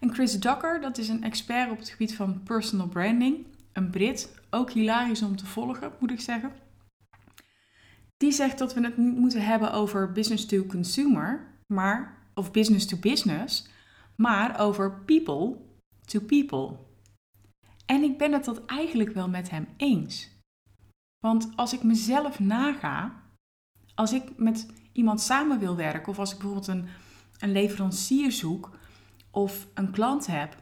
En 0.00 0.14
Chris 0.14 0.40
Ducker, 0.40 0.80
dat 0.80 0.98
is 0.98 1.08
een 1.08 1.22
expert 1.22 1.70
op 1.70 1.78
het 1.78 1.88
gebied 1.88 2.14
van 2.14 2.42
personal 2.42 2.88
branding, 2.88 3.46
een 3.72 3.90
Brit, 3.90 4.40
ook 4.50 4.70
hilarisch 4.70 5.22
om 5.22 5.36
te 5.36 5.46
volgen, 5.46 5.92
moet 5.98 6.10
ik 6.10 6.20
zeggen. 6.20 6.52
Die 8.24 8.32
zegt 8.32 8.58
dat 8.58 8.74
we 8.74 8.80
het 8.80 8.96
niet 8.96 9.16
moeten 9.16 9.44
hebben 9.44 9.72
over 9.72 10.12
business 10.12 10.46
to 10.46 10.64
consumer, 10.64 11.46
maar 11.66 12.16
of 12.34 12.50
business 12.50 12.86
to 12.86 12.96
business, 12.96 13.68
maar 14.16 14.60
over 14.60 14.92
people 14.92 15.56
to 16.04 16.20
people. 16.20 16.76
En 17.86 18.02
ik 18.02 18.18
ben 18.18 18.32
het 18.32 18.44
dat 18.44 18.64
eigenlijk 18.64 19.10
wel 19.10 19.28
met 19.28 19.50
hem 19.50 19.68
eens. 19.76 20.30
Want 21.18 21.52
als 21.56 21.72
ik 21.72 21.82
mezelf 21.82 22.38
naga, 22.38 23.22
als 23.94 24.12
ik 24.12 24.36
met 24.36 24.66
iemand 24.92 25.20
samen 25.20 25.58
wil 25.58 25.76
werken, 25.76 26.08
of 26.08 26.18
als 26.18 26.32
ik 26.32 26.38
bijvoorbeeld 26.38 26.68
een, 26.68 26.88
een 27.38 27.52
leverancier 27.52 28.32
zoek 28.32 28.70
of 29.30 29.66
een 29.74 29.90
klant 29.90 30.26
heb, 30.26 30.56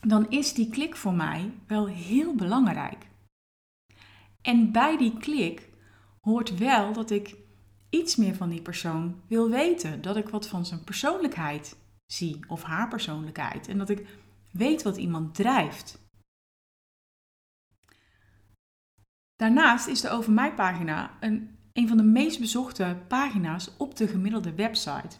dan 0.00 0.30
is 0.30 0.54
die 0.54 0.70
klik 0.70 0.96
voor 0.96 1.14
mij 1.14 1.52
wel 1.66 1.86
heel 1.86 2.34
belangrijk. 2.34 3.06
En 4.42 4.72
bij 4.72 4.96
die 4.96 5.16
klik 5.18 5.70
hoort 6.22 6.58
wel 6.58 6.92
dat 6.92 7.10
ik 7.10 7.36
iets 7.90 8.16
meer 8.16 8.34
van 8.34 8.48
die 8.48 8.62
persoon 8.62 9.20
wil 9.26 9.50
weten. 9.50 10.02
Dat 10.02 10.16
ik 10.16 10.28
wat 10.28 10.48
van 10.48 10.66
zijn 10.66 10.84
persoonlijkheid 10.84 11.76
zie 12.06 12.40
of 12.48 12.62
haar 12.62 12.88
persoonlijkheid. 12.88 13.68
En 13.68 13.78
dat 13.78 13.88
ik 13.88 14.06
weet 14.50 14.82
wat 14.82 14.96
iemand 14.96 15.34
drijft. 15.34 16.00
Daarnaast 19.36 19.86
is 19.86 20.00
de 20.00 20.10
Over 20.10 20.32
Mij 20.32 20.54
pagina 20.54 21.10
een, 21.20 21.56
een 21.72 21.88
van 21.88 21.96
de 21.96 22.02
meest 22.02 22.40
bezochte 22.40 22.96
pagina's 23.08 23.70
op 23.78 23.96
de 23.96 24.08
gemiddelde 24.08 24.54
website. 24.54 25.16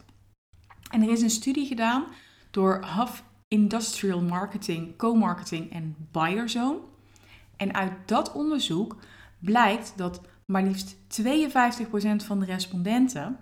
En 0.91 1.03
er 1.03 1.11
is 1.11 1.23
een 1.23 1.31
studie 1.31 1.67
gedaan 1.67 2.05
door 2.51 2.85
Huff 2.85 3.25
Industrial 3.49 4.21
Marketing, 4.21 4.97
Co-Marketing 4.97 5.73
en 5.73 5.97
Buyerzone. 6.11 6.79
En 7.57 7.75
uit 7.75 7.93
dat 8.07 8.33
onderzoek 8.33 8.97
blijkt 9.39 9.93
dat 9.97 10.21
maar 10.53 10.63
liefst 10.63 10.97
52% 11.23 11.27
van 12.17 12.41
de 12.41 12.45
respondenten 12.45 13.39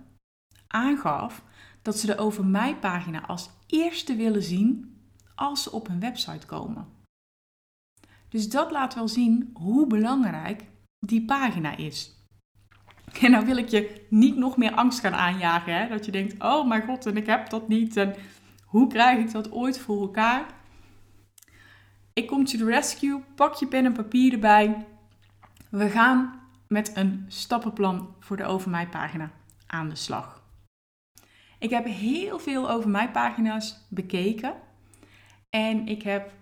aangaf 0.67 1.43
dat 1.83 1.99
ze 1.99 2.07
de 2.07 2.19
Over 2.19 2.47
Mij 2.47 2.76
pagina 2.76 3.26
als 3.26 3.50
eerste 3.67 4.17
willen 4.17 4.43
zien 4.43 4.99
als 5.35 5.62
ze 5.62 5.73
op 5.73 5.87
hun 5.87 6.00
website 6.00 6.47
komen. 6.47 6.87
Dus 8.29 8.49
dat 8.49 8.71
laat 8.71 8.95
wel 8.95 9.09
zien 9.09 9.50
hoe 9.55 9.87
belangrijk 9.87 10.64
die 10.99 11.25
pagina 11.25 11.76
is. 11.76 12.19
En 13.21 13.31
nou 13.31 13.47
wil 13.47 13.57
ik 13.57 13.69
je 13.69 14.07
niet 14.11 14.37
nog 14.37 14.57
meer 14.57 14.75
angst 14.75 15.00
gaan 15.00 15.14
aanjagen, 15.14 15.75
hè? 15.75 15.88
dat 15.88 16.05
je 16.05 16.12
denkt, 16.12 16.43
oh 16.43 16.69
mijn 16.69 16.83
god, 16.83 17.07
en 17.07 17.17
ik 17.17 17.26
heb 17.26 17.50
dat 17.50 17.69
niet. 17.69 17.97
En 17.97 18.14
Hoe 18.64 18.87
krijg 18.87 19.19
ik 19.19 19.33
dat 19.33 19.52
ooit 19.52 19.79
voor 19.79 20.00
elkaar? 20.00 20.47
Ik 22.12 22.26
kom 22.26 22.45
to 22.45 22.59
the 22.59 22.64
rescue. 22.64 23.23
Pak 23.35 23.55
je 23.55 23.67
pen 23.67 23.85
en 23.85 23.93
papier 23.93 24.33
erbij. 24.33 24.87
We 25.71 25.88
gaan 25.88 26.39
met 26.72 26.96
een 26.96 27.24
stappenplan 27.28 28.14
voor 28.18 28.36
de 28.36 28.44
Over 28.44 28.70
Mij 28.70 28.88
pagina 28.88 29.30
aan 29.66 29.88
de 29.88 29.94
slag. 29.94 30.42
Ik 31.58 31.70
heb 31.70 31.84
heel 31.84 32.38
veel 32.38 32.70
Over 32.70 32.90
Mij 32.90 33.10
pagina's 33.10 33.86
bekeken. 33.88 34.54
En 35.48 35.86
ik 35.86 36.02
heb 36.02 36.32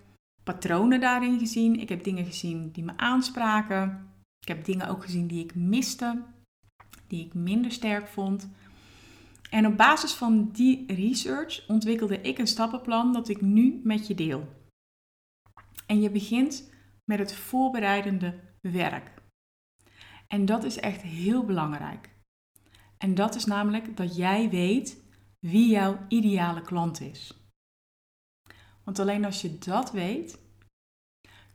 patronen 0.44 1.00
daarin 1.00 1.38
gezien. 1.38 1.80
Ik 1.80 1.88
heb 1.88 2.04
dingen 2.04 2.24
gezien 2.24 2.70
die 2.70 2.84
me 2.84 2.92
aanspraken. 2.96 4.10
Ik 4.40 4.48
heb 4.48 4.64
dingen 4.64 4.88
ook 4.88 5.04
gezien 5.04 5.26
die 5.26 5.44
ik 5.44 5.54
miste, 5.54 6.22
die 7.06 7.26
ik 7.26 7.34
minder 7.34 7.72
sterk 7.72 8.06
vond. 8.06 8.48
En 9.50 9.66
op 9.66 9.76
basis 9.76 10.12
van 10.12 10.50
die 10.52 10.94
research 10.94 11.68
ontwikkelde 11.68 12.20
ik 12.20 12.38
een 12.38 12.46
stappenplan 12.46 13.12
dat 13.12 13.28
ik 13.28 13.40
nu 13.40 13.80
met 13.84 14.06
je 14.06 14.14
deel. 14.14 14.48
En 15.86 16.00
je 16.00 16.10
begint 16.10 16.70
met 17.04 17.18
het 17.18 17.34
voorbereidende 17.34 18.40
werk. 18.60 19.17
En 20.34 20.44
dat 20.44 20.64
is 20.64 20.78
echt 20.78 21.00
heel 21.00 21.44
belangrijk. 21.44 22.10
En 22.98 23.14
dat 23.14 23.34
is 23.34 23.44
namelijk 23.44 23.96
dat 23.96 24.16
jij 24.16 24.50
weet 24.50 25.02
wie 25.38 25.70
jouw 25.70 25.98
ideale 26.08 26.62
klant 26.62 27.00
is. 27.00 27.38
Want 28.84 28.98
alleen 28.98 29.24
als 29.24 29.40
je 29.40 29.58
dat 29.58 29.92
weet, 29.92 30.38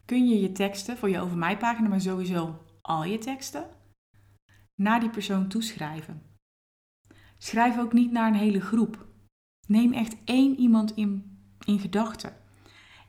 kun 0.05 0.27
je 0.27 0.39
je 0.39 0.51
teksten 0.51 0.97
voor 0.97 1.09
je 1.09 1.19
over 1.19 1.37
mij 1.37 1.57
pagina, 1.57 1.87
maar 1.89 2.01
sowieso 2.01 2.63
al 2.81 3.03
je 3.03 3.17
teksten, 3.17 3.69
naar 4.75 4.99
die 4.99 5.09
persoon 5.09 5.47
toeschrijven. 5.47 6.21
Schrijf 7.37 7.77
ook 7.77 7.93
niet 7.93 8.11
naar 8.11 8.27
een 8.27 8.39
hele 8.39 8.61
groep. 8.61 9.05
Neem 9.67 9.93
echt 9.93 10.15
één 10.23 10.59
iemand 10.59 10.95
in, 10.95 11.39
in 11.65 11.79
gedachten. 11.79 12.35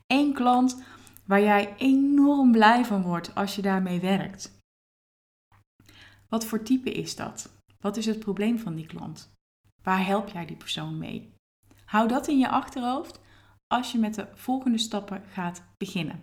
Eén 0.07 0.33
klant 0.33 0.83
waar 1.25 1.41
jij 1.41 1.75
enorm 1.77 2.51
blij 2.51 2.85
van 2.85 3.01
wordt 3.01 3.35
als 3.35 3.55
je 3.55 3.61
daarmee 3.61 3.99
werkt. 3.99 4.63
Wat 6.35 6.45
voor 6.45 6.63
type 6.63 6.91
is 6.91 7.15
dat? 7.15 7.49
Wat 7.79 7.97
is 7.97 8.05
het 8.05 8.19
probleem 8.19 8.59
van 8.59 8.75
die 8.75 8.85
klant? 8.85 9.31
Waar 9.83 10.05
help 10.05 10.29
jij 10.29 10.45
die 10.45 10.55
persoon 10.55 10.97
mee? 10.97 11.33
Hou 11.85 12.07
dat 12.07 12.27
in 12.27 12.39
je 12.39 12.49
achterhoofd 12.49 13.19
als 13.67 13.91
je 13.91 13.97
met 13.97 14.15
de 14.15 14.27
volgende 14.33 14.77
stappen 14.77 15.23
gaat 15.31 15.63
beginnen. 15.77 16.21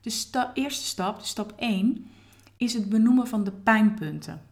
De 0.00 0.50
eerste 0.54 0.84
stap, 0.84 1.20
stap 1.20 1.54
1, 1.56 2.06
is 2.56 2.74
het 2.74 2.88
benoemen 2.88 3.26
van 3.26 3.44
de 3.44 3.52
pijnpunten. 3.52 4.42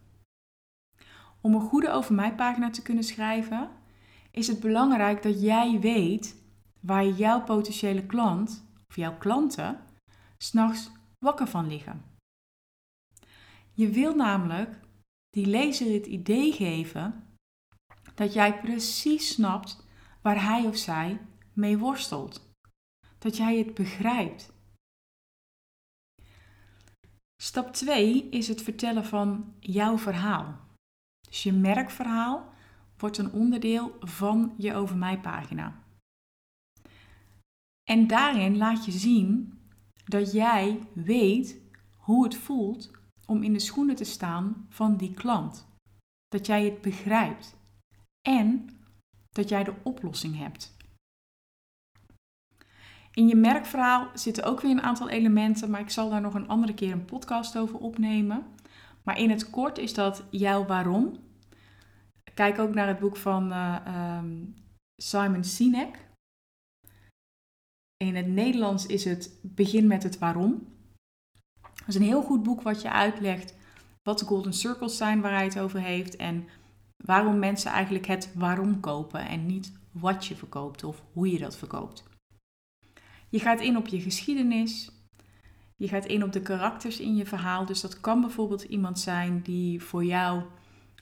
Om 1.40 1.54
een 1.54 1.68
goede 1.68 1.90
over 1.90 2.14
mij 2.14 2.34
pagina 2.34 2.70
te 2.70 2.82
kunnen 2.82 3.04
schrijven, 3.04 3.68
is 4.30 4.46
het 4.46 4.60
belangrijk 4.60 5.22
dat 5.22 5.40
jij 5.40 5.80
weet 5.80 6.36
waar 6.80 7.06
jouw 7.06 7.42
potentiële 7.42 8.06
klant 8.06 8.64
of 8.88 8.96
jouw 8.96 9.18
klanten 9.18 9.80
s'nachts 10.38 10.90
wakker 11.18 11.46
van 11.46 11.68
liggen. 11.68 12.09
Je 13.80 13.88
wil 13.88 14.14
namelijk 14.14 14.80
die 15.30 15.46
lezer 15.46 15.92
het 15.92 16.06
idee 16.06 16.52
geven 16.52 17.36
dat 18.14 18.32
jij 18.32 18.60
precies 18.60 19.28
snapt 19.28 19.86
waar 20.22 20.42
hij 20.44 20.66
of 20.66 20.76
zij 20.76 21.20
mee 21.52 21.78
worstelt. 21.78 22.54
Dat 23.18 23.36
jij 23.36 23.58
het 23.58 23.74
begrijpt. 23.74 24.52
Stap 27.42 27.72
2 27.72 28.28
is 28.28 28.48
het 28.48 28.62
vertellen 28.62 29.04
van 29.04 29.54
jouw 29.60 29.98
verhaal. 29.98 30.60
Dus 31.28 31.42
je 31.42 31.52
merkverhaal 31.52 32.52
wordt 32.96 33.18
een 33.18 33.32
onderdeel 33.32 33.96
van 34.00 34.54
je 34.56 34.74
over 34.74 34.96
mij 34.96 35.20
pagina. 35.20 35.84
En 37.90 38.06
daarin 38.06 38.56
laat 38.56 38.84
je 38.84 38.92
zien 38.92 39.58
dat 40.04 40.32
jij 40.32 40.88
weet 40.94 41.60
hoe 41.96 42.24
het 42.24 42.36
voelt 42.36 42.98
om 43.30 43.42
in 43.42 43.52
de 43.52 43.58
schoenen 43.58 43.96
te 43.96 44.04
staan 44.04 44.66
van 44.68 44.96
die 44.96 45.14
klant. 45.14 45.68
Dat 46.28 46.46
jij 46.46 46.64
het 46.64 46.80
begrijpt 46.80 47.56
en 48.28 48.68
dat 49.28 49.48
jij 49.48 49.64
de 49.64 49.74
oplossing 49.82 50.38
hebt. 50.38 50.76
In 53.12 53.28
je 53.28 53.36
merkverhaal 53.36 54.10
zitten 54.14 54.44
ook 54.44 54.60
weer 54.60 54.70
een 54.70 54.82
aantal 54.82 55.08
elementen, 55.08 55.70
maar 55.70 55.80
ik 55.80 55.90
zal 55.90 56.10
daar 56.10 56.20
nog 56.20 56.34
een 56.34 56.48
andere 56.48 56.74
keer 56.74 56.92
een 56.92 57.04
podcast 57.04 57.58
over 57.58 57.78
opnemen. 57.78 58.46
Maar 59.02 59.18
in 59.18 59.30
het 59.30 59.50
kort 59.50 59.78
is 59.78 59.94
dat 59.94 60.24
jouw 60.30 60.66
waarom. 60.66 61.16
Kijk 62.34 62.58
ook 62.58 62.74
naar 62.74 62.88
het 62.88 62.98
boek 62.98 63.16
van 63.16 63.52
uh, 63.52 64.16
um, 64.18 64.54
Simon 65.02 65.44
Sinek. 65.44 66.08
In 67.96 68.16
het 68.16 68.26
Nederlands 68.26 68.86
is 68.86 69.04
het 69.04 69.38
Begin 69.42 69.86
met 69.86 70.02
het 70.02 70.18
waarom. 70.18 70.79
Is 71.90 71.96
een 71.96 72.02
heel 72.02 72.22
goed 72.22 72.42
boek 72.42 72.62
wat 72.62 72.82
je 72.82 72.90
uitlegt 72.90 73.54
wat 74.02 74.18
de 74.18 74.24
golden 74.24 74.52
circles 74.52 74.96
zijn 74.96 75.20
waar 75.20 75.32
hij 75.32 75.44
het 75.44 75.58
over 75.58 75.80
heeft 75.80 76.16
en 76.16 76.48
waarom 77.04 77.38
mensen 77.38 77.70
eigenlijk 77.70 78.06
het 78.06 78.32
waarom 78.34 78.80
kopen 78.80 79.28
en 79.28 79.46
niet 79.46 79.72
wat 79.92 80.26
je 80.26 80.36
verkoopt 80.36 80.84
of 80.84 81.02
hoe 81.12 81.30
je 81.30 81.38
dat 81.38 81.56
verkoopt. 81.56 82.04
Je 83.28 83.38
gaat 83.38 83.60
in 83.60 83.76
op 83.76 83.86
je 83.86 84.00
geschiedenis. 84.00 84.90
Je 85.76 85.88
gaat 85.88 86.06
in 86.06 86.24
op 86.24 86.32
de 86.32 86.40
karakters 86.40 87.00
in 87.00 87.16
je 87.16 87.26
verhaal. 87.26 87.66
Dus 87.66 87.80
dat 87.80 88.00
kan 88.00 88.20
bijvoorbeeld 88.20 88.62
iemand 88.62 88.98
zijn 88.98 89.40
die 89.42 89.82
voor 89.82 90.04
jou 90.04 90.42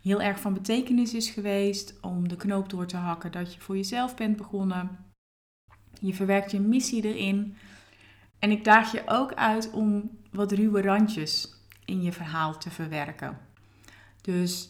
heel 0.03 0.23
erg 0.23 0.41
van 0.41 0.55
betekenis 0.55 1.15
is 1.15 1.31
geweest 1.31 2.01
om 2.01 2.29
de 2.29 2.37
knoop 2.37 2.71
door 2.71 2.87
te 2.87 2.97
hakken 2.97 3.33
dat 3.33 3.55
je 3.55 3.61
voor 3.61 3.77
jezelf 3.77 4.17
bent 4.17 4.37
begonnen. 4.37 4.99
Je 6.01 6.15
verwerkt 6.15 6.51
je 6.51 6.61
missie 6.61 7.05
erin. 7.05 7.57
En 8.39 8.51
ik 8.51 8.65
daag 8.65 8.93
je 8.93 9.03
ook 9.07 9.35
uit 9.35 9.71
om 9.71 10.11
wat 10.39 10.53
ruwe 10.53 10.83
randjes 10.83 11.53
in 11.85 12.03
je 12.03 12.13
verhaal 12.13 12.59
te 12.59 12.71
verwerken. 12.71 13.39
Dus 14.21 14.69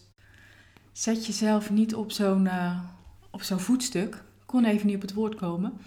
zet 0.91 1.25
jezelf 1.25 1.69
niet 1.69 1.95
op 1.95 2.11
zo'n 2.11 2.45
uh, 2.45 2.83
op 3.31 3.41
zo'n 3.41 3.59
voetstuk. 3.59 4.23
Kon 4.45 4.65
even 4.65 4.87
niet 4.87 4.95
op 4.95 5.01
het 5.01 5.13
woord 5.13 5.35
komen. 5.35 5.77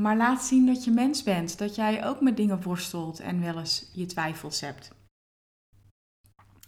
Maar 0.00 0.16
laat 0.16 0.42
zien 0.42 0.66
dat 0.66 0.84
je 0.84 0.90
mens 0.90 1.22
bent, 1.22 1.58
dat 1.58 1.74
jij 1.74 2.06
ook 2.06 2.20
met 2.20 2.36
dingen 2.36 2.62
worstelt 2.62 3.20
en 3.20 3.40
wel 3.40 3.58
eens 3.58 3.90
je 3.92 4.06
twijfels 4.06 4.60
hebt. 4.60 4.90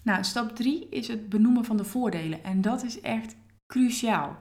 Nou, 0.02 0.24
stap 0.24 0.56
3 0.56 0.88
is 0.88 1.08
het 1.08 1.28
benoemen 1.28 1.64
van 1.64 1.76
de 1.76 1.84
voordelen 1.84 2.44
en 2.44 2.60
dat 2.60 2.82
is 2.84 3.00
echt 3.00 3.36
cruciaal. 3.66 4.38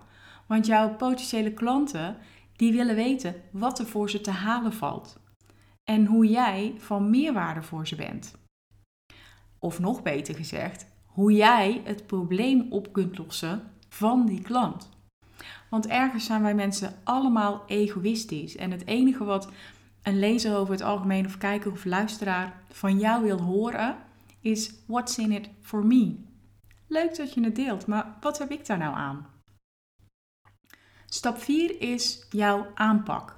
Want 0.47 0.65
jouw 0.65 0.95
potentiële 0.95 1.53
klanten, 1.53 2.17
die 2.55 2.73
willen 2.73 2.95
weten 2.95 3.35
wat 3.51 3.79
er 3.79 3.85
voor 3.85 4.09
ze 4.09 4.21
te 4.21 4.31
halen 4.31 4.73
valt 4.73 5.23
en 5.85 6.05
hoe 6.05 6.27
jij 6.27 6.73
van 6.77 7.09
meerwaarde 7.09 7.61
voor 7.61 7.87
ze 7.87 7.95
bent. 7.95 8.35
Of 9.59 9.79
nog 9.79 10.01
beter 10.01 10.35
gezegd, 10.35 10.87
hoe 11.05 11.31
jij 11.31 11.81
het 11.83 12.07
probleem 12.07 12.71
op 12.71 12.93
kunt 12.93 13.17
lossen 13.17 13.71
van 13.89 14.25
die 14.25 14.41
klant. 14.41 14.89
Want 15.69 15.87
ergens 15.87 16.25
zijn 16.25 16.41
wij 16.41 16.55
mensen 16.55 16.93
allemaal 17.03 17.63
egoïstisch. 17.67 18.55
En 18.55 18.71
het 18.71 18.85
enige 18.85 19.23
wat 19.23 19.49
een 20.03 20.19
lezer 20.19 20.55
over 20.55 20.73
het 20.73 20.83
algemeen, 20.83 21.25
of 21.25 21.37
kijker 21.37 21.71
of 21.71 21.85
luisteraar 21.85 22.61
van 22.69 22.99
jou 22.99 23.23
wil 23.23 23.41
horen, 23.41 23.97
is: 24.41 24.73
What's 24.85 25.17
in 25.17 25.31
it 25.31 25.49
for 25.61 25.85
me? 25.85 26.15
Leuk 26.87 27.15
dat 27.15 27.33
je 27.33 27.43
het 27.43 27.55
deelt, 27.55 27.87
maar 27.87 28.17
wat 28.21 28.37
heb 28.37 28.51
ik 28.51 28.65
daar 28.65 28.77
nou 28.77 28.95
aan? 28.95 29.27
Stap 31.05 31.37
4 31.37 31.81
is 31.81 32.25
jouw 32.29 32.71
aanpak. 32.73 33.35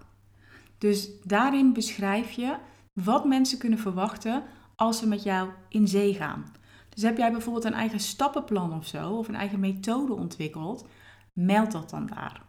Dus 0.77 1.09
daarin 1.23 1.73
beschrijf 1.73 2.31
je 2.31 2.57
wat 2.93 3.25
mensen 3.25 3.57
kunnen 3.57 3.79
verwachten 3.79 4.43
als 4.75 4.97
ze 4.97 5.07
met 5.07 5.23
jou 5.23 5.49
in 5.69 5.87
zee 5.87 6.13
gaan. 6.13 6.51
Dus 6.89 7.03
heb 7.03 7.17
jij 7.17 7.31
bijvoorbeeld 7.31 7.65
een 7.65 7.73
eigen 7.73 7.99
stappenplan 7.99 8.73
of 8.73 8.85
zo, 8.85 9.09
of 9.11 9.27
een 9.27 9.35
eigen 9.35 9.59
methode 9.59 10.13
ontwikkeld, 10.13 10.87
meld 11.33 11.71
dat 11.71 11.89
dan 11.89 12.05
daar. 12.07 12.45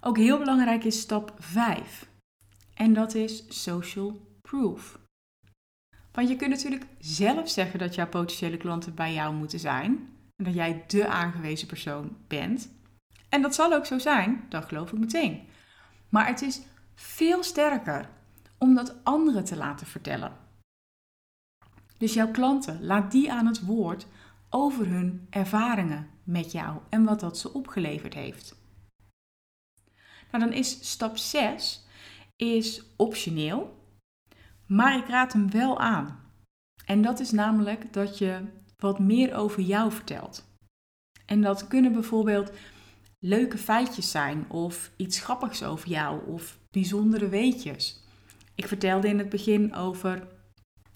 Ook 0.00 0.16
heel 0.16 0.38
belangrijk 0.38 0.84
is 0.84 1.00
stap 1.00 1.32
5. 1.38 2.10
En 2.74 2.94
dat 2.94 3.14
is 3.14 3.62
social 3.62 4.20
proof. 4.42 4.98
Want 6.12 6.28
je 6.28 6.36
kunt 6.36 6.50
natuurlijk 6.50 6.86
zelf 6.98 7.50
zeggen 7.50 7.78
dat 7.78 7.94
jouw 7.94 8.08
potentiële 8.08 8.56
klanten 8.56 8.94
bij 8.94 9.12
jou 9.12 9.34
moeten 9.34 9.58
zijn. 9.58 10.08
En 10.36 10.44
dat 10.44 10.54
jij 10.54 10.84
de 10.86 11.08
aangewezen 11.08 11.66
persoon 11.66 12.16
bent. 12.26 12.70
En 13.28 13.42
dat 13.42 13.54
zal 13.54 13.72
ook 13.72 13.86
zo 13.86 13.98
zijn, 13.98 14.46
dat 14.48 14.64
geloof 14.64 14.92
ik 14.92 14.98
meteen. 14.98 15.48
Maar 16.08 16.26
het 16.26 16.42
is 16.42 16.60
veel 16.98 17.42
sterker 17.42 18.08
om 18.58 18.74
dat 18.74 19.04
anderen 19.04 19.44
te 19.44 19.56
laten 19.56 19.86
vertellen. 19.86 20.36
Dus 21.98 22.14
jouw 22.14 22.30
klanten, 22.30 22.84
laat 22.84 23.10
die 23.10 23.32
aan 23.32 23.46
het 23.46 23.64
woord 23.64 24.06
over 24.50 24.88
hun 24.88 25.26
ervaringen 25.30 26.10
met 26.24 26.52
jou 26.52 26.78
en 26.88 27.04
wat 27.04 27.20
dat 27.20 27.38
ze 27.38 27.52
opgeleverd 27.52 28.14
heeft. 28.14 28.56
Nou, 30.30 30.44
dan 30.44 30.52
is 30.52 30.90
stap 30.90 31.16
6 31.16 31.86
is 32.36 32.82
optioneel, 32.96 33.76
maar 34.66 34.96
ik 34.96 35.08
raad 35.08 35.32
hem 35.32 35.50
wel 35.50 35.78
aan. 35.78 36.20
En 36.84 37.02
dat 37.02 37.20
is 37.20 37.30
namelijk 37.30 37.92
dat 37.92 38.18
je 38.18 38.44
wat 38.76 38.98
meer 38.98 39.34
over 39.34 39.62
jou 39.62 39.92
vertelt. 39.92 40.46
En 41.26 41.40
dat 41.40 41.68
kunnen 41.68 41.92
bijvoorbeeld 41.92 42.52
leuke 43.18 43.58
feitjes 43.58 44.10
zijn 44.10 44.50
of 44.50 44.90
iets 44.96 45.20
grappigs 45.20 45.62
over 45.62 45.88
jou 45.88 46.26
of 46.26 46.58
bijzondere 46.70 47.28
weetjes. 47.28 48.00
Ik 48.54 48.68
vertelde 48.68 49.08
in 49.08 49.18
het 49.18 49.28
begin 49.28 49.74
over 49.74 50.28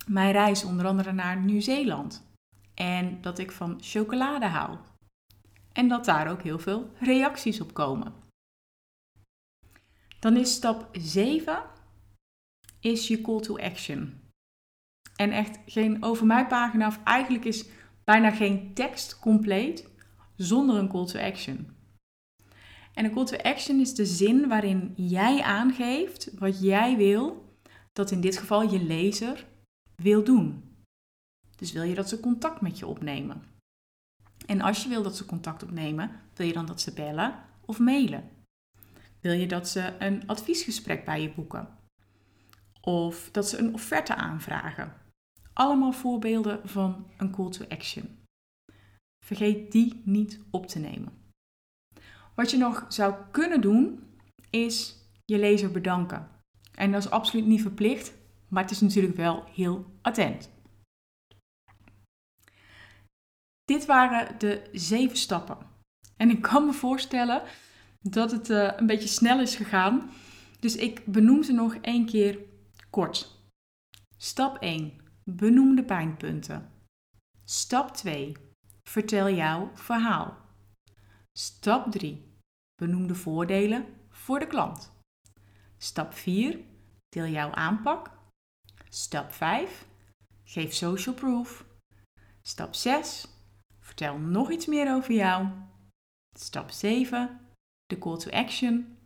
mijn 0.06 0.32
reis 0.32 0.64
onder 0.64 0.86
andere 0.86 1.12
naar 1.12 1.40
Nieuw-Zeeland 1.40 2.30
en 2.74 3.20
dat 3.20 3.38
ik 3.38 3.52
van 3.52 3.78
chocolade 3.80 4.46
hou. 4.46 4.78
En 5.72 5.88
dat 5.88 6.04
daar 6.04 6.30
ook 6.30 6.42
heel 6.42 6.58
veel 6.58 6.90
reacties 7.00 7.60
op 7.60 7.74
komen. 7.74 8.12
Dan 10.18 10.36
is 10.36 10.54
stap 10.54 10.88
7 10.92 11.62
is 12.80 13.08
je 13.08 13.20
call 13.20 13.40
to 13.40 13.58
action. 13.58 14.20
En 15.16 15.30
echt 15.30 15.58
geen 15.66 16.02
over 16.02 16.26
mij 16.26 16.46
pagina, 16.46 16.86
of 16.86 17.00
eigenlijk 17.04 17.44
is 17.44 17.64
bijna 18.04 18.30
geen 18.30 18.74
tekst 18.74 19.18
compleet 19.18 19.88
zonder 20.36 20.76
een 20.76 20.88
call 20.88 21.06
to 21.06 21.18
action. 21.18 21.76
En 22.94 23.04
een 23.04 23.12
call 23.12 23.24
to 23.24 23.36
action 23.36 23.80
is 23.80 23.94
de 23.94 24.06
zin 24.06 24.48
waarin 24.48 24.92
jij 24.96 25.42
aangeeft 25.42 26.38
wat 26.38 26.62
jij 26.62 26.96
wil 26.96 27.50
dat 27.92 28.10
in 28.10 28.20
dit 28.20 28.36
geval 28.36 28.62
je 28.70 28.82
lezer 28.84 29.46
wil 29.96 30.24
doen. 30.24 30.74
Dus 31.56 31.72
wil 31.72 31.82
je 31.82 31.94
dat 31.94 32.08
ze 32.08 32.20
contact 32.20 32.60
met 32.60 32.78
je 32.78 32.86
opnemen? 32.86 33.42
En 34.46 34.60
als 34.60 34.82
je 34.82 34.88
wil 34.88 35.02
dat 35.02 35.16
ze 35.16 35.26
contact 35.26 35.62
opnemen, 35.62 36.20
wil 36.34 36.46
je 36.46 36.52
dan 36.52 36.66
dat 36.66 36.80
ze 36.80 36.92
bellen 36.92 37.44
of 37.60 37.78
mailen? 37.78 38.30
Wil 39.20 39.32
je 39.32 39.46
dat 39.46 39.68
ze 39.68 39.94
een 39.98 40.26
adviesgesprek 40.26 41.04
bij 41.04 41.22
je 41.22 41.32
boeken? 41.32 41.78
Of 42.80 43.30
dat 43.30 43.48
ze 43.48 43.58
een 43.58 43.74
offerte 43.74 44.14
aanvragen? 44.14 44.96
Allemaal 45.52 45.92
voorbeelden 45.92 46.68
van 46.68 47.06
een 47.16 47.30
call 47.30 47.50
to 47.50 47.64
action. 47.68 48.18
Vergeet 49.24 49.72
die 49.72 50.02
niet 50.04 50.40
op 50.50 50.66
te 50.66 50.78
nemen. 50.78 51.21
Wat 52.34 52.50
je 52.50 52.56
nog 52.56 52.84
zou 52.88 53.14
kunnen 53.30 53.60
doen, 53.60 54.02
is 54.50 54.96
je 55.24 55.38
lezer 55.38 55.70
bedanken. 55.70 56.28
En 56.74 56.92
dat 56.92 57.04
is 57.04 57.10
absoluut 57.10 57.46
niet 57.46 57.62
verplicht, 57.62 58.12
maar 58.48 58.62
het 58.62 58.72
is 58.72 58.80
natuurlijk 58.80 59.16
wel 59.16 59.44
heel 59.54 59.86
attent. 60.02 60.50
Dit 63.64 63.86
waren 63.86 64.38
de 64.38 64.68
zeven 64.72 65.16
stappen. 65.16 65.58
En 66.16 66.30
ik 66.30 66.42
kan 66.42 66.66
me 66.66 66.72
voorstellen 66.72 67.42
dat 68.00 68.30
het 68.30 68.50
uh, 68.50 68.72
een 68.76 68.86
beetje 68.86 69.08
snel 69.08 69.40
is 69.40 69.54
gegaan. 69.54 70.10
Dus 70.60 70.76
ik 70.76 71.06
benoem 71.06 71.42
ze 71.42 71.52
nog 71.52 71.74
één 71.74 72.06
keer 72.06 72.38
kort. 72.90 73.40
Stap 74.16 74.56
1. 74.56 74.92
Benoem 75.24 75.76
de 75.76 75.84
pijnpunten. 75.84 76.70
Stap 77.44 77.94
2. 77.94 78.36
Vertel 78.88 79.30
jouw 79.30 79.70
verhaal. 79.74 80.41
Stap 81.38 81.90
3. 81.90 82.24
Benoem 82.74 83.06
de 83.06 83.14
voordelen 83.14 83.86
voor 84.08 84.38
de 84.38 84.46
klant. 84.46 84.92
Stap 85.78 86.14
4. 86.14 86.60
Deel 87.08 87.26
jouw 87.26 87.50
aanpak. 87.50 88.10
Stap 88.88 89.32
5. 89.32 89.86
Geef 90.44 90.72
social 90.72 91.14
proof. 91.14 91.64
Stap 92.42 92.74
6. 92.74 93.28
Vertel 93.80 94.18
nog 94.18 94.50
iets 94.50 94.66
meer 94.66 94.94
over 94.94 95.14
jou. 95.14 95.48
Stap 96.38 96.70
7. 96.70 97.40
De 97.86 97.98
call 97.98 98.18
to 98.18 98.30
action. 98.30 98.98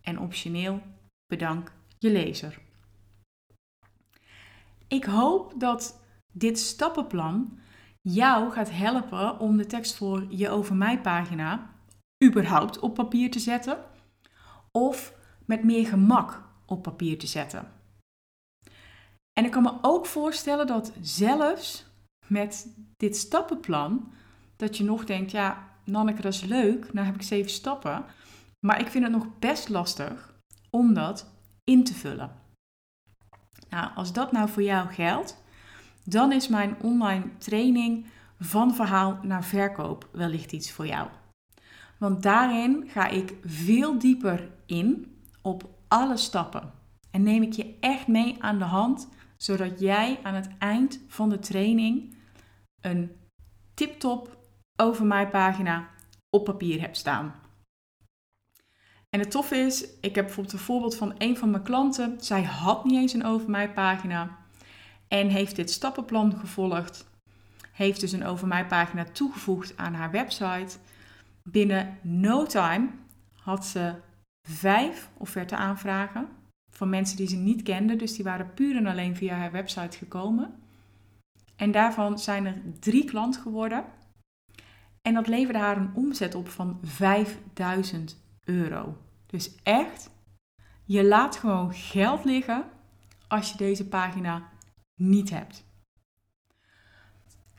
En 0.00 0.18
optioneel 0.18 0.82
bedank 1.26 1.72
je 1.98 2.10
lezer. 2.10 2.60
Ik 4.88 5.04
hoop 5.04 5.60
dat 5.60 6.00
dit 6.32 6.58
stappenplan 6.58 7.58
jou 8.12 8.52
gaat 8.52 8.70
helpen 8.70 9.38
om 9.38 9.56
de 9.56 9.66
tekst 9.66 9.96
voor 9.96 10.26
je 10.28 10.50
over 10.50 10.76
mij 10.76 11.00
pagina 11.00 11.70
überhaupt 12.24 12.78
op 12.78 12.94
papier 12.94 13.30
te 13.30 13.38
zetten 13.38 13.78
of 14.70 15.14
met 15.44 15.64
meer 15.64 15.86
gemak 15.86 16.42
op 16.66 16.82
papier 16.82 17.18
te 17.18 17.26
zetten. 17.26 17.72
En 19.32 19.44
ik 19.44 19.50
kan 19.50 19.62
me 19.62 19.72
ook 19.82 20.06
voorstellen 20.06 20.66
dat 20.66 20.92
zelfs 21.00 21.86
met 22.26 22.74
dit 22.96 23.16
stappenplan 23.16 24.12
dat 24.56 24.76
je 24.76 24.84
nog 24.84 25.04
denkt, 25.04 25.30
ja, 25.30 25.68
Nanneke, 25.84 26.22
dat 26.22 26.34
is 26.34 26.44
leuk, 26.44 26.92
nou 26.92 27.06
heb 27.06 27.14
ik 27.14 27.22
zeven 27.22 27.50
stappen, 27.50 28.04
maar 28.66 28.80
ik 28.80 28.88
vind 28.88 29.04
het 29.04 29.12
nog 29.12 29.38
best 29.38 29.68
lastig 29.68 30.34
om 30.70 30.94
dat 30.94 31.30
in 31.64 31.84
te 31.84 31.94
vullen. 31.94 32.30
Nou, 33.68 33.94
als 33.94 34.12
dat 34.12 34.32
nou 34.32 34.48
voor 34.48 34.62
jou 34.62 34.88
geldt, 34.88 35.44
dan 36.06 36.32
is 36.32 36.48
mijn 36.48 36.76
online 36.82 37.36
training 37.38 38.06
van 38.38 38.74
verhaal 38.74 39.18
naar 39.22 39.44
verkoop 39.44 40.08
wellicht 40.12 40.52
iets 40.52 40.72
voor 40.72 40.86
jou. 40.86 41.08
Want 41.98 42.22
daarin 42.22 42.84
ga 42.88 43.08
ik 43.08 43.34
veel 43.44 43.98
dieper 43.98 44.50
in 44.66 45.16
op 45.42 45.68
alle 45.88 46.16
stappen. 46.16 46.72
En 47.10 47.22
neem 47.22 47.42
ik 47.42 47.52
je 47.52 47.76
echt 47.80 48.06
mee 48.06 48.36
aan 48.42 48.58
de 48.58 48.64
hand, 48.64 49.08
zodat 49.36 49.80
jij 49.80 50.18
aan 50.22 50.34
het 50.34 50.48
eind 50.58 51.00
van 51.08 51.28
de 51.28 51.38
training 51.38 52.16
een 52.80 53.10
tip-top 53.74 54.38
over 54.76 55.06
mijn 55.06 55.30
pagina 55.30 55.88
op 56.30 56.44
papier 56.44 56.80
hebt 56.80 56.96
staan. 56.96 57.34
En 59.10 59.20
het 59.20 59.30
toffe 59.30 59.56
is, 59.56 59.86
ik 60.00 60.14
heb 60.14 60.24
bijvoorbeeld 60.24 60.54
een 60.54 60.64
voorbeeld 60.64 60.96
van 60.96 61.14
een 61.18 61.36
van 61.36 61.50
mijn 61.50 61.62
klanten. 61.62 62.16
Zij 62.20 62.42
had 62.42 62.84
niet 62.84 62.96
eens 62.96 63.12
een 63.12 63.24
over 63.24 63.50
mij 63.50 63.72
pagina 63.72 64.45
en 65.08 65.28
heeft 65.28 65.56
dit 65.56 65.70
stappenplan 65.70 66.36
gevolgd. 66.38 67.06
Heeft 67.72 68.00
dus 68.00 68.12
een 68.12 68.24
over 68.24 68.46
mij 68.46 68.66
pagina 68.66 69.04
toegevoegd 69.04 69.76
aan 69.76 69.94
haar 69.94 70.10
website. 70.10 70.76
Binnen 71.42 71.98
no 72.02 72.44
time 72.44 72.88
had 73.32 73.66
ze 73.66 73.94
vijf 74.48 75.10
offerte 75.16 75.56
aanvragen 75.56 76.28
van 76.70 76.88
mensen 76.88 77.16
die 77.16 77.28
ze 77.28 77.36
niet 77.36 77.62
kende. 77.62 77.96
Dus 77.96 78.14
die 78.14 78.24
waren 78.24 78.54
puur 78.54 78.76
en 78.76 78.86
alleen 78.86 79.16
via 79.16 79.36
haar 79.36 79.52
website 79.52 79.98
gekomen. 79.98 80.54
En 81.56 81.70
daarvan 81.70 82.18
zijn 82.18 82.46
er 82.46 82.62
drie 82.80 83.04
klanten 83.04 83.42
geworden. 83.42 83.84
En 85.02 85.14
dat 85.14 85.26
leverde 85.26 85.58
haar 85.58 85.76
een 85.76 85.94
omzet 85.94 86.34
op 86.34 86.48
van 86.48 86.78
5000 86.82 88.16
euro. 88.44 88.96
Dus 89.26 89.54
echt, 89.62 90.10
je 90.84 91.04
laat 91.04 91.36
gewoon 91.36 91.74
geld 91.74 92.24
liggen 92.24 92.64
als 93.28 93.50
je 93.50 93.56
deze 93.56 93.88
pagina 93.88 94.48
niet 94.96 95.30
hebt. 95.30 95.64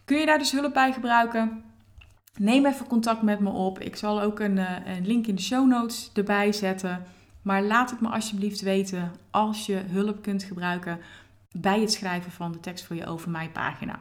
Kun 0.06 0.18
je 0.18 0.26
daar 0.26 0.38
dus 0.38 0.52
hulp 0.52 0.74
bij 0.74 0.94
gebruiken? 0.94 1.64
Neem 2.38 2.66
even 2.66 2.88
contact 2.88 3.22
met 3.22 3.40
me 3.40 3.50
op. 3.50 3.80
Ik 3.80 3.96
zal 3.96 4.22
ook 4.22 4.40
een, 4.40 4.58
eh, 4.58 4.96
een 4.96 5.08
link 5.08 5.28
in 5.28 5.36
de 5.36 5.42
show 5.42 5.68
notes 5.68 6.12
erbij 6.14 6.52
zetten. 6.52 7.04
Maar 7.42 7.64
laat 7.64 7.90
het 7.90 8.02
me 8.02 8.10
alsjeblieft 8.10 8.62
weten 8.62 9.12
als 9.32 9.66
je 9.66 9.76
hulp 9.76 10.22
kunt 10.22 10.44
gebruiken 10.44 11.00
bij 11.52 11.80
het 11.80 11.92
schrijven 11.92 12.32
van 12.32 12.52
de 12.52 12.60
tekst 12.60 12.86
voor 12.86 12.96
je 12.96 13.06
over 13.06 13.30
mij 13.30 13.50
pagina. 13.50 14.00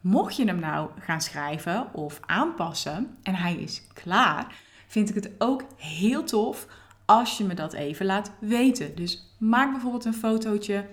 Mocht 0.00 0.36
je 0.36 0.44
hem 0.44 0.58
nou 0.58 0.90
gaan 0.98 1.20
schrijven 1.20 1.94
of 1.94 2.20
aanpassen 2.26 3.16
en 3.22 3.34
hij 3.34 3.54
is 3.54 3.86
klaar, 3.92 4.54
vind 4.86 5.08
ik 5.08 5.14
het 5.14 5.30
ook 5.38 5.64
heel 5.76 6.24
tof 6.24 6.66
als 7.04 7.38
je 7.38 7.44
me 7.44 7.54
dat 7.54 7.72
even 7.72 8.06
laat 8.06 8.32
weten. 8.40 8.96
Dus 8.96 9.34
maak 9.38 9.70
bijvoorbeeld 9.70 10.04
een 10.04 10.14
fotootje, 10.14 10.86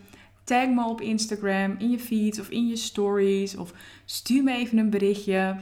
tag 0.48 0.68
me 0.68 0.86
op 0.86 1.02
Instagram, 1.02 1.76
in 1.78 1.90
je 1.92 2.00
feed 2.00 2.40
of 2.40 2.50
in 2.50 2.68
je 2.68 2.76
stories 2.76 3.56
of 3.56 3.74
stuur 4.06 4.44
me 4.44 4.52
even 4.52 4.78
een 4.78 4.90
berichtje. 4.90 5.56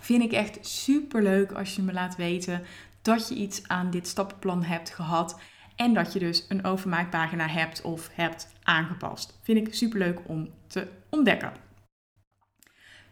Vind 0.00 0.22
ik 0.22 0.32
echt 0.32 0.66
super 0.66 1.22
leuk 1.22 1.52
als 1.52 1.76
je 1.76 1.82
me 1.82 1.92
laat 1.92 2.16
weten 2.16 2.62
dat 3.02 3.28
je 3.28 3.34
iets 3.34 3.68
aan 3.68 3.90
dit 3.90 4.08
stappenplan 4.08 4.62
hebt 4.62 4.90
gehad 4.90 5.40
en 5.76 5.94
dat 5.94 6.12
je 6.12 6.18
dus 6.18 6.46
een 6.48 6.64
over 6.64 6.88
mij 6.88 7.06
pagina 7.06 7.46
hebt 7.46 7.82
of 7.82 8.10
hebt 8.12 8.52
aangepast. 8.62 9.38
Vind 9.42 9.66
ik 9.66 9.74
super 9.74 9.98
leuk 9.98 10.20
om 10.26 10.50
te 10.66 10.88
ontdekken. 11.10 11.52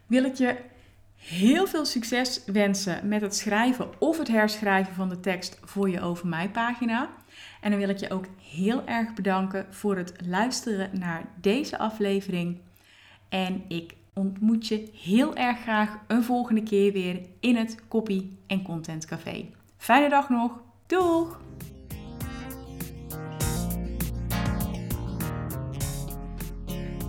Wil 0.07 0.23
ik 0.23 0.35
je 0.35 0.57
heel 1.15 1.67
veel 1.67 1.85
succes 1.85 2.43
wensen 2.45 3.07
met 3.07 3.21
het 3.21 3.35
schrijven 3.35 3.89
of 3.99 4.17
het 4.17 4.27
herschrijven 4.27 4.93
van 4.93 5.09
de 5.09 5.19
tekst 5.19 5.59
voor 5.63 5.89
je 5.89 6.01
over 6.01 6.27
mij 6.27 6.49
pagina. 6.49 7.09
En 7.61 7.69
dan 7.69 7.79
wil 7.79 7.89
ik 7.89 7.97
je 7.97 8.09
ook 8.09 8.25
heel 8.51 8.85
erg 8.85 9.13
bedanken 9.13 9.65
voor 9.69 9.97
het 9.97 10.13
luisteren 10.25 10.99
naar 10.99 11.25
deze 11.41 11.77
aflevering. 11.77 12.57
En 13.29 13.63
ik 13.67 13.95
ontmoet 14.13 14.67
je 14.67 14.89
heel 15.01 15.35
erg 15.35 15.59
graag 15.59 15.99
een 16.07 16.23
volgende 16.23 16.63
keer 16.63 16.91
weer 16.91 17.21
in 17.39 17.55
het 17.55 17.87
Copy 17.87 18.25
en 18.47 18.61
Content 18.61 19.05
Café. 19.05 19.45
Fijne 19.77 20.09
dag 20.09 20.29
nog. 20.29 20.61
Doeg! 20.87 21.41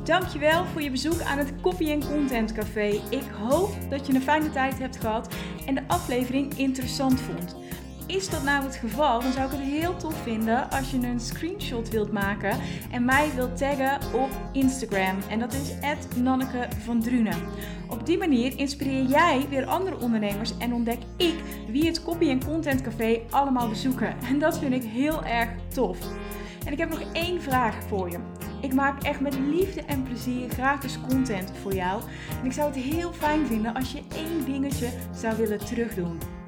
Dankjewel 0.05 0.65
voor 0.65 0.83
je 0.83 0.91
bezoek 0.91 1.21
aan 1.21 1.39
het 1.39 1.61
Copy 1.61 1.99
Content 1.99 2.53
Café. 2.53 3.01
Ik 3.11 3.25
hoop 3.41 3.77
dat 3.91 4.07
je 4.07 4.15
een 4.15 4.23
fijne 4.23 4.51
tijd 4.51 4.79
hebt 4.79 4.97
gehad 4.97 5.35
en 5.67 5.75
de 5.75 5.83
aflevering 5.87 6.55
interessant 6.59 7.21
vond. 7.21 7.64
Is 8.15 8.29
dat 8.29 8.43
nou 8.43 8.65
het 8.65 8.77
geval, 8.77 9.21
dan 9.21 9.33
zou 9.33 9.45
ik 9.45 9.51
het 9.51 9.61
heel 9.61 9.97
tof 9.97 10.23
vinden 10.23 10.71
als 10.71 10.91
je 10.91 10.97
een 10.97 11.21
screenshot 11.21 11.89
wilt 11.89 12.13
maken 12.13 12.59
en 12.91 13.05
mij 13.05 13.31
wilt 13.35 13.57
taggen 13.57 13.99
op 14.13 14.31
Instagram. 14.53 15.17
En 15.29 15.39
dat 15.39 15.53
is 15.53 15.73
Nanneke 16.17 16.69
van 16.85 17.01
Drunen. 17.01 17.39
Op 17.89 18.07
die 18.07 18.19
manier 18.19 18.59
inspireer 18.59 19.03
jij 19.03 19.47
weer 19.49 19.67
andere 19.67 19.99
ondernemers 19.99 20.59
en 20.59 20.75
ontdek 20.75 20.99
ik 21.17 21.35
wie 21.69 21.87
het 21.87 22.03
Copy 22.03 22.29
en 22.29 22.45
Content 22.45 22.83
Café 22.83 23.21
allemaal 23.31 23.69
bezoeken. 23.69 24.17
En 24.29 24.39
dat 24.39 24.59
vind 24.59 24.75
ik 24.75 24.83
heel 24.83 25.25
erg 25.25 25.51
tof. 25.75 25.99
En 26.67 26.73
ik 26.73 26.79
heb 26.79 26.91
nog 26.91 27.03
één 27.13 27.43
vraag 27.43 27.77
voor 27.89 28.11
je. 28.11 28.19
Ik 28.61 28.75
maak 28.75 29.03
echt 29.03 29.21
met 29.21 29.39
liefde 29.39 29.83
en 29.83 30.03
plezier 30.03 30.49
gratis 30.51 30.99
content 31.09 31.53
voor 31.63 31.75
jou. 31.75 32.03
En 32.41 32.47
ik 32.47 32.53
zou 32.53 32.73
het 32.73 32.83
heel 32.83 33.13
fijn 33.13 33.47
vinden 33.47 33.75
als 33.75 33.93
je 33.93 34.03
één 34.15 34.45
dingetje 34.45 34.89
zou 35.15 35.37
willen 35.37 35.65
terugdoen. 35.65 36.44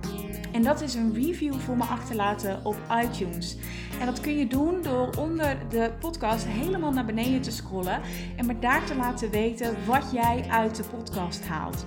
En 0.56 0.62
dat 0.62 0.80
is 0.80 0.94
een 0.94 1.14
review 1.14 1.54
voor 1.54 1.76
me 1.76 1.84
achterlaten 1.84 2.60
op 2.64 2.76
iTunes. 3.02 3.56
En 4.00 4.06
dat 4.06 4.20
kun 4.20 4.38
je 4.38 4.46
doen 4.46 4.82
door 4.82 5.10
onder 5.18 5.58
de 5.68 5.90
podcast 6.00 6.44
helemaal 6.46 6.92
naar 6.92 7.04
beneden 7.04 7.40
te 7.40 7.50
scrollen 7.50 8.00
en 8.36 8.46
me 8.46 8.58
daar 8.58 8.84
te 8.84 8.96
laten 8.96 9.30
weten 9.30 9.76
wat 9.86 10.10
jij 10.12 10.44
uit 10.48 10.76
de 10.76 10.82
podcast 10.82 11.46
haalt. 11.46 11.86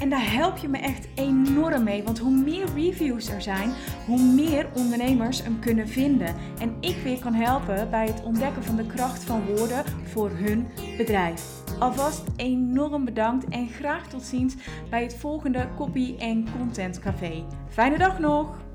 En 0.00 0.10
daar 0.10 0.32
help 0.32 0.56
je 0.56 0.68
me 0.68 0.78
echt 0.78 1.08
enorm 1.14 1.84
mee, 1.84 2.02
want 2.02 2.18
hoe 2.18 2.34
meer 2.36 2.66
reviews 2.74 3.28
er 3.28 3.42
zijn, 3.42 3.72
hoe 4.06 4.22
meer 4.22 4.66
ondernemers 4.74 5.42
hem 5.42 5.58
kunnen 5.58 5.88
vinden. 5.88 6.34
En 6.60 6.76
ik 6.80 6.96
weer 7.02 7.18
kan 7.18 7.34
helpen 7.34 7.90
bij 7.90 8.06
het 8.06 8.22
ontdekken 8.22 8.64
van 8.64 8.76
de 8.76 8.86
kracht 8.86 9.24
van 9.24 9.42
woorden 9.46 9.84
voor 10.04 10.30
hun 10.30 10.66
bedrijf. 10.96 11.62
Alvast 11.78 12.22
enorm 12.36 13.04
bedankt 13.04 13.48
en 13.48 13.68
graag 13.68 14.08
tot 14.08 14.22
ziens 14.22 14.54
bij 14.90 15.02
het 15.02 15.16
volgende 15.16 15.68
Copy 15.76 16.14
en 16.18 16.48
Content 16.58 16.98
Café. 16.98 17.44
Fijne 17.68 17.98
dag 17.98 18.18
nog! 18.18 18.69